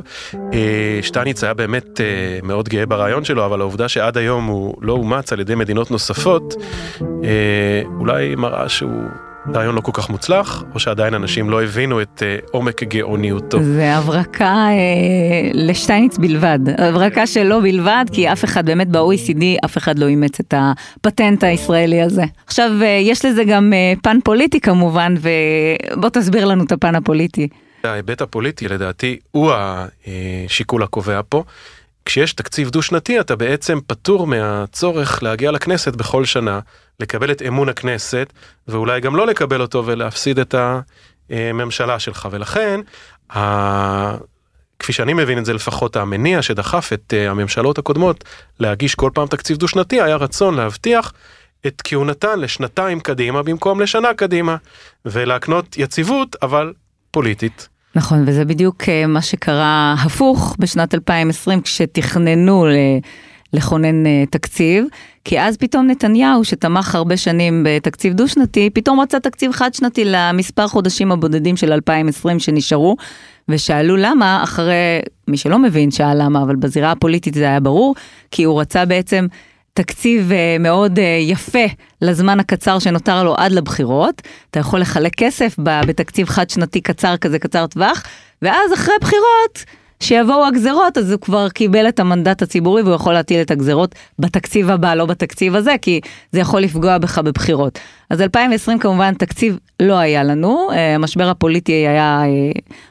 שטייניץ 1.01 1.43
היה 1.43 1.53
באמת 1.53 2.01
מאוד 2.43 2.69
גאה 2.69 2.85
ברעיון 2.85 3.23
שלו, 3.23 3.45
אבל 3.45 3.61
העובדה 3.61 3.87
שעד 3.87 4.17
היום 4.17 4.45
הוא 4.45 4.75
לא 4.81 4.93
אומץ 4.93 5.33
על 5.33 5.39
ידי 5.39 5.55
מדינות 5.55 5.91
נוספות, 5.91 6.55
אולי 7.99 8.35
מראה 8.35 8.69
שהוא 8.69 9.03
רעיון 9.53 9.75
לא 9.75 9.81
כל 9.81 9.91
כך 9.93 10.09
מוצלח, 10.09 10.63
או 10.73 10.79
שעדיין 10.79 11.13
אנשים 11.13 11.49
לא 11.49 11.63
הבינו 11.63 12.01
את 12.01 12.23
uh, 12.45 12.49
עומק 12.51 12.83
גאוניותו. 12.83 13.63
זה 13.63 13.95
הברקה 13.95 14.45
אה, 14.45 15.51
לשטייניץ 15.53 16.17
בלבד, 16.17 16.59
הברקה 16.77 17.27
שלו 17.27 17.61
בלבד, 17.61 18.05
כי 18.11 18.31
אף 18.31 18.43
אחד 18.43 18.65
באמת 18.65 18.87
ב-OECD, 18.87 19.65
אף 19.65 19.77
אחד 19.77 19.99
לא 19.99 20.07
אימץ 20.07 20.39
את 20.39 20.53
הפטנט 20.57 21.43
הישראלי 21.43 22.01
הזה. 22.01 22.23
עכשיו, 22.47 22.71
אה, 22.81 22.87
יש 22.87 23.25
לזה 23.25 23.43
גם 23.43 23.73
אה, 23.73 23.93
פן 24.03 24.17
פוליטי 24.23 24.59
כמובן, 24.59 25.13
ובוא 25.93 26.09
תסביר 26.09 26.45
לנו 26.45 26.63
את 26.63 26.71
הפן 26.71 26.95
הפוליטי. 26.95 27.47
ההיבט 27.83 28.21
הפוליטי 28.21 28.67
לדעתי 28.67 29.17
הוא 29.31 29.51
השיקול 30.47 30.83
הקובע 30.83 31.21
פה. 31.29 31.43
כשיש 32.09 32.33
תקציב 32.33 32.69
דו-שנתי 32.69 33.19
אתה 33.19 33.35
בעצם 33.35 33.79
פטור 33.87 34.27
מהצורך 34.27 35.23
להגיע 35.23 35.51
לכנסת 35.51 35.95
בכל 35.95 36.25
שנה, 36.25 36.59
לקבל 36.99 37.31
את 37.31 37.41
אמון 37.41 37.69
הכנסת, 37.69 38.33
ואולי 38.67 39.01
גם 39.01 39.15
לא 39.15 39.27
לקבל 39.27 39.61
אותו 39.61 39.85
ולהפסיד 39.85 40.39
את 40.39 40.55
הממשלה 41.29 41.99
שלך. 41.99 42.27
ולכן, 42.31 42.79
ה... 43.35 44.15
כפי 44.79 44.93
שאני 44.93 45.13
מבין 45.13 45.37
את 45.37 45.45
זה 45.45 45.53
לפחות 45.53 45.95
המניע 45.95 46.41
שדחף 46.41 46.93
את 46.93 47.13
אה, 47.17 47.29
הממשלות 47.29 47.77
הקודמות 47.77 48.23
להגיש 48.59 48.95
כל 48.95 49.11
פעם 49.13 49.27
תקציב 49.27 49.57
דו-שנתי 49.57 50.01
היה 50.01 50.15
רצון 50.15 50.55
להבטיח 50.55 51.13
את 51.67 51.81
כהונתן 51.83 52.39
לשנתיים 52.39 52.99
קדימה 52.99 53.43
במקום 53.43 53.81
לשנה 53.81 54.13
קדימה 54.13 54.55
ולהקנות 55.05 55.77
יציבות 55.77 56.35
אבל 56.41 56.73
פוליטית. 57.11 57.69
נכון, 57.95 58.23
וזה 58.25 58.45
בדיוק 58.45 58.89
אה, 58.89 59.07
מה 59.07 59.21
שקרה 59.21 59.95
הפוך 60.05 60.55
בשנת 60.59 60.93
2020 60.93 61.61
כשתכננו 61.61 62.65
לכונן 63.53 64.05
אה, 64.05 64.23
תקציב, 64.29 64.85
כי 65.25 65.41
אז 65.41 65.57
פתאום 65.57 65.87
נתניהו, 65.87 66.43
שתמך 66.43 66.95
הרבה 66.95 67.17
שנים 67.17 67.65
בתקציב 67.65 68.13
דו-שנתי, 68.13 68.69
פתאום 68.73 68.99
רצה 68.99 69.19
תקציב 69.19 69.51
חד-שנתי 69.51 70.03
למספר 70.05 70.67
חודשים 70.67 71.11
הבודדים 71.11 71.57
של 71.57 71.73
2020 71.73 72.39
שנשארו, 72.39 72.95
ושאלו 73.49 73.97
למה, 73.97 74.43
אחרי, 74.43 74.73
מי 75.27 75.37
שלא 75.37 75.59
מבין 75.59 75.91
שאל 75.91 76.23
למה, 76.23 76.41
אבל 76.41 76.55
בזירה 76.55 76.91
הפוליטית 76.91 77.33
זה 77.33 77.43
היה 77.43 77.59
ברור, 77.59 77.95
כי 78.31 78.43
הוא 78.43 78.61
רצה 78.61 78.85
בעצם 78.85 79.27
תקציב 79.73 80.31
אה, 80.31 80.57
מאוד 80.59 80.99
אה, 80.99 81.17
יפה 81.21 81.65
לזמן 82.01 82.39
הקצר 82.39 82.79
שנותר 82.79 83.23
לו 83.23 83.35
עד 83.35 83.51
לבחירות. 83.51 84.21
אתה 84.51 84.59
יכול 84.59 84.79
לחלק 84.79 85.15
כסף 85.15 85.55
בתקציב 85.57 86.29
חד 86.29 86.49
שנתי 86.49 86.81
קצר 86.81 87.17
כזה, 87.17 87.39
קצר 87.39 87.67
טווח, 87.67 88.03
ואז 88.41 88.73
אחרי 88.73 88.93
בחירות, 89.01 89.65
שיבואו 90.03 90.45
הגזרות, 90.45 90.97
אז 90.97 91.11
הוא 91.11 91.21
כבר 91.21 91.49
קיבל 91.49 91.89
את 91.89 91.99
המנדט 91.99 92.41
הציבורי 92.41 92.81
והוא 92.81 92.95
יכול 92.95 93.13
להטיל 93.13 93.41
את 93.41 93.51
הגזרות 93.51 93.95
בתקציב 94.19 94.69
הבא, 94.69 94.95
לא 94.95 95.05
בתקציב 95.05 95.55
הזה, 95.55 95.75
כי 95.81 96.01
זה 96.31 96.39
יכול 96.39 96.61
לפגוע 96.61 96.97
בך 96.97 97.17
בבחירות. 97.19 97.79
אז 98.09 98.21
2020 98.21 98.79
כמובן 98.79 99.13
תקציב 99.13 99.57
לא 99.79 99.93
היה 99.93 100.23
לנו, 100.23 100.69
אה, 100.71 100.95
המשבר 100.95 101.29
הפוליטי 101.29 101.71
היה 101.71 102.23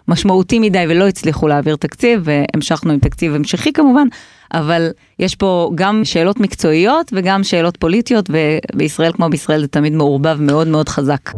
משמעותי 0.09 0.59
מדי 0.59 0.85
ולא 0.89 1.09
הצליחו 1.09 1.49
להעביר 1.49 1.77
תקציב, 1.77 2.21
והמשכנו 2.25 2.93
עם 2.93 2.99
תקציב 2.99 3.35
המשכי 3.35 3.73
כמובן. 3.73 4.09
אבל 4.55 4.91
יש 5.19 5.35
פה 5.35 5.71
גם 5.75 6.05
שאלות 6.05 6.41
מקצועיות 6.41 7.11
וגם 7.13 7.45
שאלות 7.45 7.77
פוליטיות, 7.77 8.31
ובישראל 8.31 9.13
כמו 9.13 9.29
בישראל 9.29 9.61
זה 9.61 9.69
תמיד 9.69 9.93
מעורבב 9.93 10.37
מאוד 10.41 10.69
מאוד 10.69 10.89
חזק. 10.89 11.31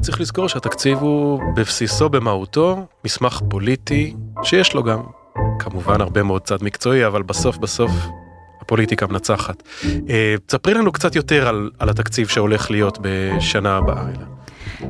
צריך 0.00 0.20
לזכור 0.20 0.48
שהתקציב 0.48 0.98
הוא 0.98 1.42
בבסיסו, 1.56 2.08
במהותו, 2.08 2.86
מסמך 3.04 3.40
פוליטי, 3.48 4.14
שיש 4.42 4.74
לו 4.74 4.82
גם 4.82 5.02
כמובן 5.58 6.00
הרבה 6.00 6.22
מאוד 6.22 6.42
צד 6.42 6.62
מקצועי, 6.62 7.06
אבל 7.06 7.22
בסוף 7.22 7.58
בסוף 7.58 7.90
הפוליטיקה 8.60 9.06
מנצחת. 9.06 9.62
אה, 10.08 10.34
תספרי 10.46 10.74
לנו 10.74 10.92
קצת 10.92 11.16
יותר 11.16 11.48
על, 11.48 11.70
על 11.78 11.88
התקציב 11.88 12.28
שהולך 12.28 12.70
להיות 12.70 12.98
בשנה 13.02 13.76
הבאה. 13.76 14.04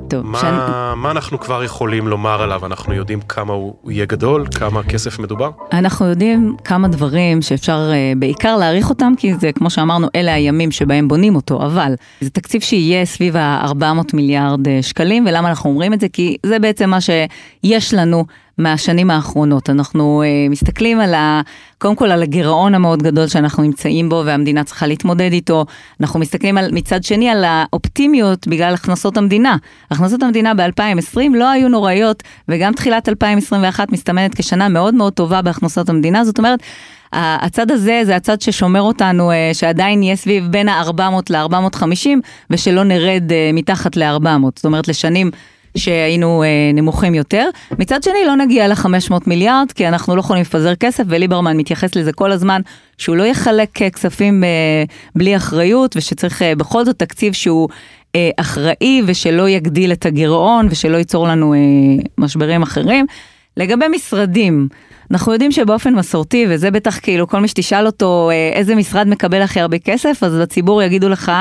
טוב, 0.08 0.26
מה, 0.26 0.38
שאני- 0.38 0.56
מה 0.96 1.10
אנחנו 1.10 1.40
כבר 1.40 1.64
יכולים 1.64 2.08
לומר 2.08 2.42
עליו? 2.42 2.66
אנחנו 2.66 2.94
יודעים 2.94 3.20
כמה 3.20 3.52
הוא 3.52 3.74
יהיה 3.92 4.04
גדול, 4.06 4.46
כמה 4.58 4.82
כסף 4.82 5.18
מדובר? 5.18 5.50
אנחנו 5.72 6.06
יודעים 6.06 6.56
כמה 6.64 6.88
דברים 6.88 7.42
שאפשר 7.42 7.90
אה, 7.92 8.12
בעיקר 8.16 8.56
להעריך 8.56 8.90
אותם, 8.90 9.12
כי 9.16 9.34
זה, 9.34 9.52
כמו 9.52 9.70
שאמרנו, 9.70 10.08
אלה 10.14 10.34
הימים 10.34 10.70
שבהם 10.70 11.08
בונים 11.08 11.36
אותו, 11.36 11.62
אבל 11.66 11.94
זה 12.20 12.30
תקציב 12.30 12.60
שיהיה 12.60 13.04
סביב 13.04 13.36
ה-400 13.36 13.84
מיליארד 14.14 14.68
אה, 14.68 14.78
שקלים, 14.82 15.26
ולמה 15.28 15.48
אנחנו 15.48 15.70
אומרים 15.70 15.92
את 15.92 16.00
זה? 16.00 16.08
כי 16.08 16.36
זה 16.46 16.58
בעצם 16.58 16.90
מה 16.90 16.98
שיש 17.00 17.94
לנו 17.94 18.24
מהשנים 18.60 19.10
האחרונות. 19.10 19.70
אנחנו 19.70 20.22
אה, 20.22 20.48
מסתכלים 20.50 21.00
על 21.00 21.14
ה... 21.14 21.40
קודם 21.78 21.96
כל 21.96 22.10
על 22.10 22.22
הגירעון 22.22 22.74
המאוד 22.74 23.02
גדול 23.02 23.26
שאנחנו 23.26 23.62
נמצאים 23.62 24.08
בו 24.08 24.22
והמדינה 24.26 24.64
צריכה 24.64 24.86
להתמודד 24.86 25.32
איתו. 25.32 25.64
אנחנו 26.00 26.20
מסתכלים 26.20 26.58
על, 26.58 26.70
מצד 26.72 27.04
שני 27.04 27.28
על 27.28 27.44
האופטימיות 27.44 28.46
בגלל 28.48 28.74
הכנסות 28.74 29.16
המדינה. 29.16 29.56
הכנסות 29.90 30.22
המדינה 30.22 30.54
ב-2020 30.54 31.20
לא 31.34 31.50
היו 31.50 31.68
נוראיות, 31.68 32.22
וגם 32.48 32.72
תחילת 32.72 33.08
2021 33.08 33.92
מסתמנת 33.92 34.34
כשנה 34.34 34.68
מאוד 34.68 34.94
מאוד 34.94 35.12
טובה 35.12 35.42
בהכנסות 35.42 35.88
המדינה. 35.88 36.24
זאת 36.24 36.38
אומרת, 36.38 36.60
הצד 37.12 37.70
הזה 37.70 38.02
זה 38.04 38.16
הצד 38.16 38.40
ששומר 38.40 38.82
אותנו, 38.82 39.30
אה, 39.30 39.50
שעדיין 39.52 40.02
יהיה 40.02 40.16
סביב 40.16 40.46
בין 40.46 40.68
ה-400 40.68 41.02
ל-450, 41.30 42.08
ושלא 42.50 42.84
נרד 42.84 43.32
אה, 43.32 43.50
מתחת 43.52 43.96
ל-400. 43.96 44.50
זאת 44.56 44.64
אומרת, 44.64 44.88
לשנים 44.88 45.30
שהיינו 45.76 46.42
אה, 46.42 46.48
נמוכים 46.74 47.14
יותר. 47.14 47.48
מצד 47.78 48.02
שני, 48.02 48.18
לא 48.26 48.36
נגיע 48.36 48.68
ל-500 48.68 49.14
מיליארד, 49.26 49.72
כי 49.74 49.88
אנחנו 49.88 50.16
לא 50.16 50.20
יכולים 50.20 50.42
לפזר 50.42 50.74
כסף, 50.74 51.04
וליברמן 51.06 51.56
מתייחס 51.56 51.94
לזה 51.94 52.12
כל 52.12 52.32
הזמן, 52.32 52.60
שהוא 52.98 53.16
לא 53.16 53.22
יחלק 53.22 53.82
אה, 53.82 53.90
כספים 53.90 54.44
אה, 54.44 54.48
בלי 55.14 55.36
אחריות, 55.36 55.96
ושצריך 55.96 56.42
אה, 56.42 56.54
בכל 56.54 56.84
זאת 56.84 56.98
תקציב 56.98 57.32
שהוא... 57.32 57.68
אה, 58.14 58.30
אחראי 58.36 59.02
ושלא 59.06 59.48
יגדיל 59.48 59.92
את 59.92 60.06
הגירעון 60.06 60.66
ושלא 60.70 60.96
ייצור 60.96 61.28
לנו 61.28 61.54
אה, 61.54 61.58
משברים 62.18 62.62
אחרים. 62.62 63.06
לגבי 63.56 63.88
משרדים, 63.88 64.68
אנחנו 65.10 65.32
יודעים 65.32 65.52
שבאופן 65.52 65.94
מסורתי, 65.94 66.46
וזה 66.48 66.70
בטח 66.70 66.98
כאילו 66.98 67.28
כל 67.28 67.40
מי 67.40 67.48
שתשאל 67.48 67.86
אותו 67.86 68.30
אה, 68.32 68.50
איזה 68.54 68.74
משרד 68.74 69.08
מקבל 69.08 69.42
הכי 69.42 69.60
הרבה 69.60 69.78
כסף, 69.78 70.22
אז 70.22 70.34
בציבור 70.34 70.82
יגידו 70.82 71.08
לך, 71.08 71.32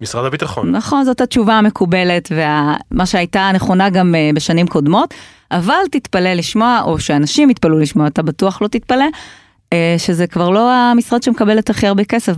משרד 0.00 0.24
הביטחון. 0.24 0.70
נכון, 0.70 1.04
זאת 1.04 1.20
התשובה 1.20 1.54
המקובלת, 1.58 2.32
ומה 2.32 3.06
שהייתה 3.06 3.50
נכונה 3.54 3.90
גם 3.90 4.14
אה, 4.14 4.30
בשנים 4.34 4.66
קודמות, 4.66 5.14
אבל 5.50 5.74
תתפלא 5.90 6.32
לשמוע, 6.32 6.80
או 6.84 6.98
שאנשים 6.98 7.50
יתפלאו 7.50 7.78
לשמוע, 7.78 8.06
אתה 8.06 8.22
בטוח 8.22 8.62
לא 8.62 8.68
תתפלא, 8.68 9.04
אה, 9.72 9.94
שזה 9.98 10.26
כבר 10.26 10.50
לא 10.50 10.72
המשרד 10.72 11.22
שמקבל 11.22 11.58
את 11.58 11.70
הכי 11.70 11.86
הרבה 11.86 12.04
כסף. 12.04 12.36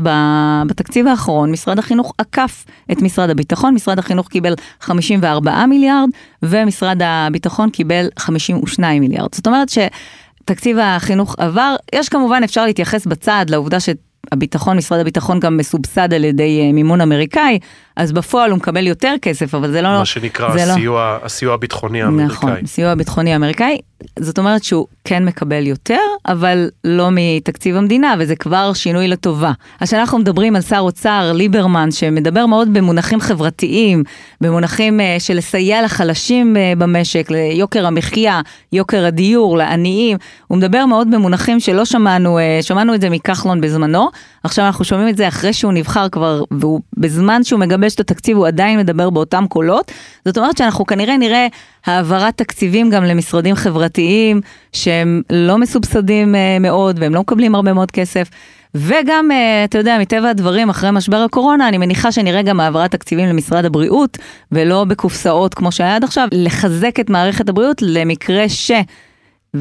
בתקציב 0.66 1.06
האחרון, 1.06 1.52
משרד 1.52 1.78
החינוך 1.78 2.12
עקף 2.18 2.64
את 2.92 3.02
משרד 3.02 3.30
הביטחון, 3.30 3.74
משרד 3.74 3.98
החינוך 3.98 4.28
קיבל 4.28 4.54
54 4.80 5.66
מיליארד, 5.66 6.08
ומשרד 6.42 7.00
הביטחון 7.04 7.70
קיבל 7.70 8.08
52 8.18 9.02
מיליארד. 9.02 9.34
זאת 9.34 9.46
אומרת 9.46 9.68
שתקציב 9.68 10.78
החינוך 10.78 11.34
עבר, 11.38 11.76
יש 11.94 12.08
כמובן, 12.08 12.42
אפשר 12.44 12.66
להתייחס 12.66 13.06
בצד 13.06 13.46
לעובדה 13.48 13.80
ש... 13.80 13.88
הביטחון, 14.32 14.76
משרד 14.76 15.00
הביטחון 15.00 15.40
גם 15.40 15.56
מסובסד 15.56 16.14
על 16.14 16.24
ידי 16.24 16.60
אה, 16.60 16.72
מימון 16.72 17.00
אמריקאי, 17.00 17.58
אז 17.96 18.12
בפועל 18.12 18.50
הוא 18.50 18.56
מקבל 18.56 18.86
יותר 18.86 19.14
כסף, 19.22 19.54
אבל 19.54 19.70
זה 19.70 19.82
לא... 19.82 19.88
מה 19.88 20.04
שנקרא 20.04 20.58
זה 20.58 20.66
לא- 20.66 20.72
הסיוע, 20.72 21.18
הסיוע 21.22 21.54
הביטחוני 21.54 22.02
האמריקאי. 22.02 22.34
נכון, 22.34 22.66
סיוע 22.66 22.94
ביטחוני 22.94 23.36
אמריקאי. 23.36 23.78
זאת 24.18 24.38
אומרת 24.38 24.64
שהוא 24.64 24.86
כן 25.04 25.24
מקבל 25.24 25.66
יותר, 25.66 26.00
אבל 26.28 26.70
לא 26.84 27.08
מתקציב 27.12 27.76
המדינה, 27.76 28.14
וזה 28.18 28.36
כבר 28.36 28.72
שינוי 28.72 29.08
לטובה. 29.08 29.52
אז 29.80 29.88
כשאנחנו 29.88 30.18
מדברים 30.18 30.56
על 30.56 30.62
שר 30.62 30.78
אוצר, 30.78 31.32
ליברמן, 31.34 31.90
שמדבר 31.90 32.46
מאוד 32.46 32.72
במונחים 32.72 33.20
חברתיים, 33.20 34.02
במונחים 34.40 35.00
אה, 35.00 35.16
של 35.18 35.34
לסייע 35.36 35.82
לחלשים 35.82 36.56
אה, 36.56 36.72
במשק, 36.78 37.30
ליוקר 37.30 37.86
המחיה, 37.86 38.40
יוקר 38.72 39.06
הדיור, 39.06 39.58
לעניים, 39.58 40.16
הוא 40.46 40.58
מדבר 40.58 40.86
מאוד 40.86 41.10
במונחים 41.10 41.60
שלא 41.60 41.84
שמענו, 41.84 42.38
אה, 42.38 42.58
שמענו 42.62 42.94
את 42.94 43.00
זה 43.00 43.10
מכחלון 43.10 43.60
בזמנו, 43.60 44.08
עכשיו 44.44 44.66
אנחנו 44.66 44.84
שומעים 44.84 45.08
את 45.08 45.16
זה 45.16 45.28
אחרי 45.28 45.52
שהוא 45.52 45.72
נבחר 45.72 46.08
כבר, 46.08 46.42
והוא 46.50 46.80
בזמן 46.96 47.44
שהוא 47.44 47.60
מגבש 47.86 47.94
את 47.94 48.00
התקציב 48.00 48.36
הוא 48.36 48.46
עדיין 48.46 48.78
מדבר 48.78 49.10
באותם 49.10 49.44
קולות. 49.48 49.92
זאת 50.24 50.38
אומרת 50.38 50.56
שאנחנו 50.56 50.86
כנראה 50.86 51.16
נראה 51.16 51.46
העברת 51.86 52.36
תקציבים 52.36 52.90
גם 52.90 53.04
למשרדים 53.04 53.54
חברתיים 53.54 54.40
שהם 54.72 55.22
לא 55.30 55.58
מסובסדים 55.58 56.34
אה, 56.34 56.58
מאוד 56.60 56.98
והם 57.00 57.14
לא 57.14 57.20
מקבלים 57.20 57.54
הרבה 57.54 57.72
מאוד 57.72 57.90
כסף. 57.90 58.28
וגם, 58.74 59.30
אה, 59.30 59.64
אתה 59.64 59.78
יודע, 59.78 59.98
מטבע 60.00 60.28
הדברים, 60.28 60.70
אחרי 60.70 60.90
משבר 60.90 61.16
הקורונה, 61.16 61.68
אני 61.68 61.78
מניחה 61.78 62.12
שנראה 62.12 62.42
גם 62.42 62.60
העברת 62.60 62.90
תקציבים 62.90 63.28
למשרד 63.28 63.64
הבריאות, 63.64 64.18
ולא 64.52 64.84
בקופסאות 64.84 65.54
כמו 65.54 65.72
שהיה 65.72 65.96
עד 65.96 66.04
עכשיו, 66.04 66.28
לחזק 66.32 67.00
את 67.00 67.10
מערכת 67.10 67.48
הבריאות 67.48 67.82
למקרה 67.82 68.48
ש... 68.48 68.70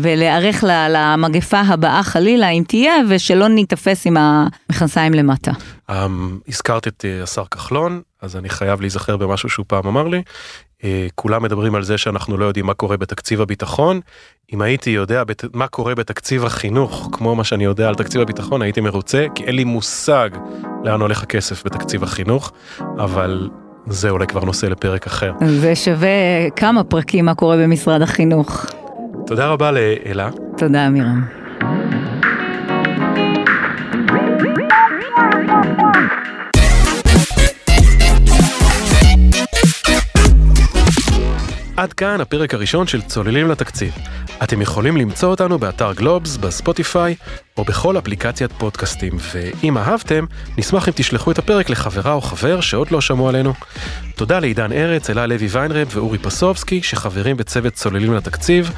ולהיערך 0.02 0.64
למגפה 0.90 1.60
הבאה 1.60 2.04
חלילה, 2.04 2.50
אם 2.50 2.64
תהיה, 2.68 2.94
ושלא 3.10 3.48
ניתפס 3.48 4.08
עם 4.08 4.18
המכנסיים 4.18 5.14
למטה. 5.14 5.52
אמ, 5.90 6.40
הזכרת 6.48 6.88
את 6.88 7.06
אה, 7.08 7.24
השר 7.24 7.44
כחלון, 7.52 8.02
אז 8.22 8.36
אני 8.36 8.50
חייב 8.50 8.82
להיזכר 8.82 9.18
במשהו 9.18 9.50
שהוא 9.50 9.66
פעם 9.68 9.88
אמר 9.88 10.08
לי. 10.08 10.22
אה, 10.84 11.08
כולם 11.16 11.44
מדברים 11.44 11.76
על 11.76 11.84
זה 11.84 11.98
שאנחנו 11.98 12.38
לא 12.38 12.46
יודעים 12.46 12.66
מה 12.66 12.74
קורה 12.74 12.98
בתקציב 12.98 13.42
הביטחון. 13.42 14.00
אם 14.54 14.62
הייתי 14.62 14.90
יודע 14.90 15.24
בת... 15.24 15.44
מה 15.54 15.68
קורה 15.68 15.96
בתקציב 15.96 16.46
החינוך, 16.46 17.10
כמו 17.12 17.36
מה 17.36 17.44
שאני 17.44 17.64
יודע 17.64 17.88
על 17.88 17.96
תקציב 17.96 18.22
הביטחון, 18.22 18.62
הייתי 18.62 18.82
מרוצה, 18.82 19.26
כי 19.36 19.44
אין 19.44 19.56
לי 19.56 19.64
מושג 19.64 20.30
לאן 20.84 21.02
הולך 21.02 21.24
הכסף 21.24 21.66
בתקציב 21.66 22.04
החינוך, 22.04 22.52
אבל 22.80 23.50
זה 23.88 24.10
אולי 24.10 24.28
כבר 24.28 24.46
נושא 24.46 24.66
לפרק 24.66 25.08
אחר. 25.08 25.32
זה 25.46 25.76
שווה 25.76 26.50
כמה 26.56 26.84
פרקים 26.84 27.26
מה 27.26 27.36
קורה 27.36 27.58
במשרד 27.58 28.02
החינוך. 28.02 28.66
תודה 29.28 29.48
רבה 29.48 29.72
לאלה. 29.72 30.30
תודה, 30.58 30.88
אמירם. 30.88 31.45
כאן 41.98 42.22
הפרק 42.22 42.54
הראשון 42.54 42.88
של 42.88 43.02
צוללים 43.02 43.50
לתקציב. 43.50 43.94
אתם 44.44 44.62
יכולים 44.62 44.98
למצוא 44.98 45.30
אותנו 45.30 45.60
באתר 45.60 45.94
גלובס, 45.94 46.38
בספוטיפיי, 46.38 47.16
או 47.58 47.64
בכל 47.64 47.98
אפליקציית 47.98 48.52
פודקאסטים, 48.52 49.14
ואם 49.34 49.78
אהבתם, 49.78 50.26
נשמח 50.58 50.88
אם 50.88 50.94
תשלחו 50.96 51.32
את 51.32 51.40
הפרק 51.40 51.70
לחברה 51.70 52.14
או 52.14 52.22
חבר 52.22 52.62
שעוד 52.62 52.92
לא 52.92 53.02
שמעו 53.02 53.30
עלינו. 53.30 53.54
תודה 54.16 54.40
לעידן 54.40 54.72
ארץ, 54.72 55.10
אלה 55.10 55.26
לוי 55.26 55.48
ויינרב 55.48 55.88
ואורי 55.92 56.18
פסובסקי, 56.18 56.84
שחברים 56.84 57.38
בצוות 57.38 57.74
צוללים 57.74 58.14
לתקציב. 58.14 58.72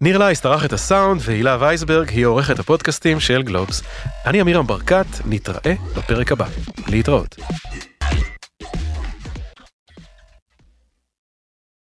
ניר 0.00 0.18
לייס 0.18 0.46
ערך 0.46 0.64
את 0.64 0.72
הסאונד, 0.72 1.20
והילה 1.24 1.56
וייסברג 1.60 2.08
היא 2.08 2.26
עורכת 2.26 2.58
הפודקאסטים 2.58 3.20
של 3.20 3.42
גלובס. 3.42 3.82
אני 4.26 4.40
עמירם 4.40 4.66
ברקת, 4.66 5.06
נתראה 5.26 5.74
בפרק 5.96 6.32
הבא. 6.32 6.46
להתראות. 6.88 7.36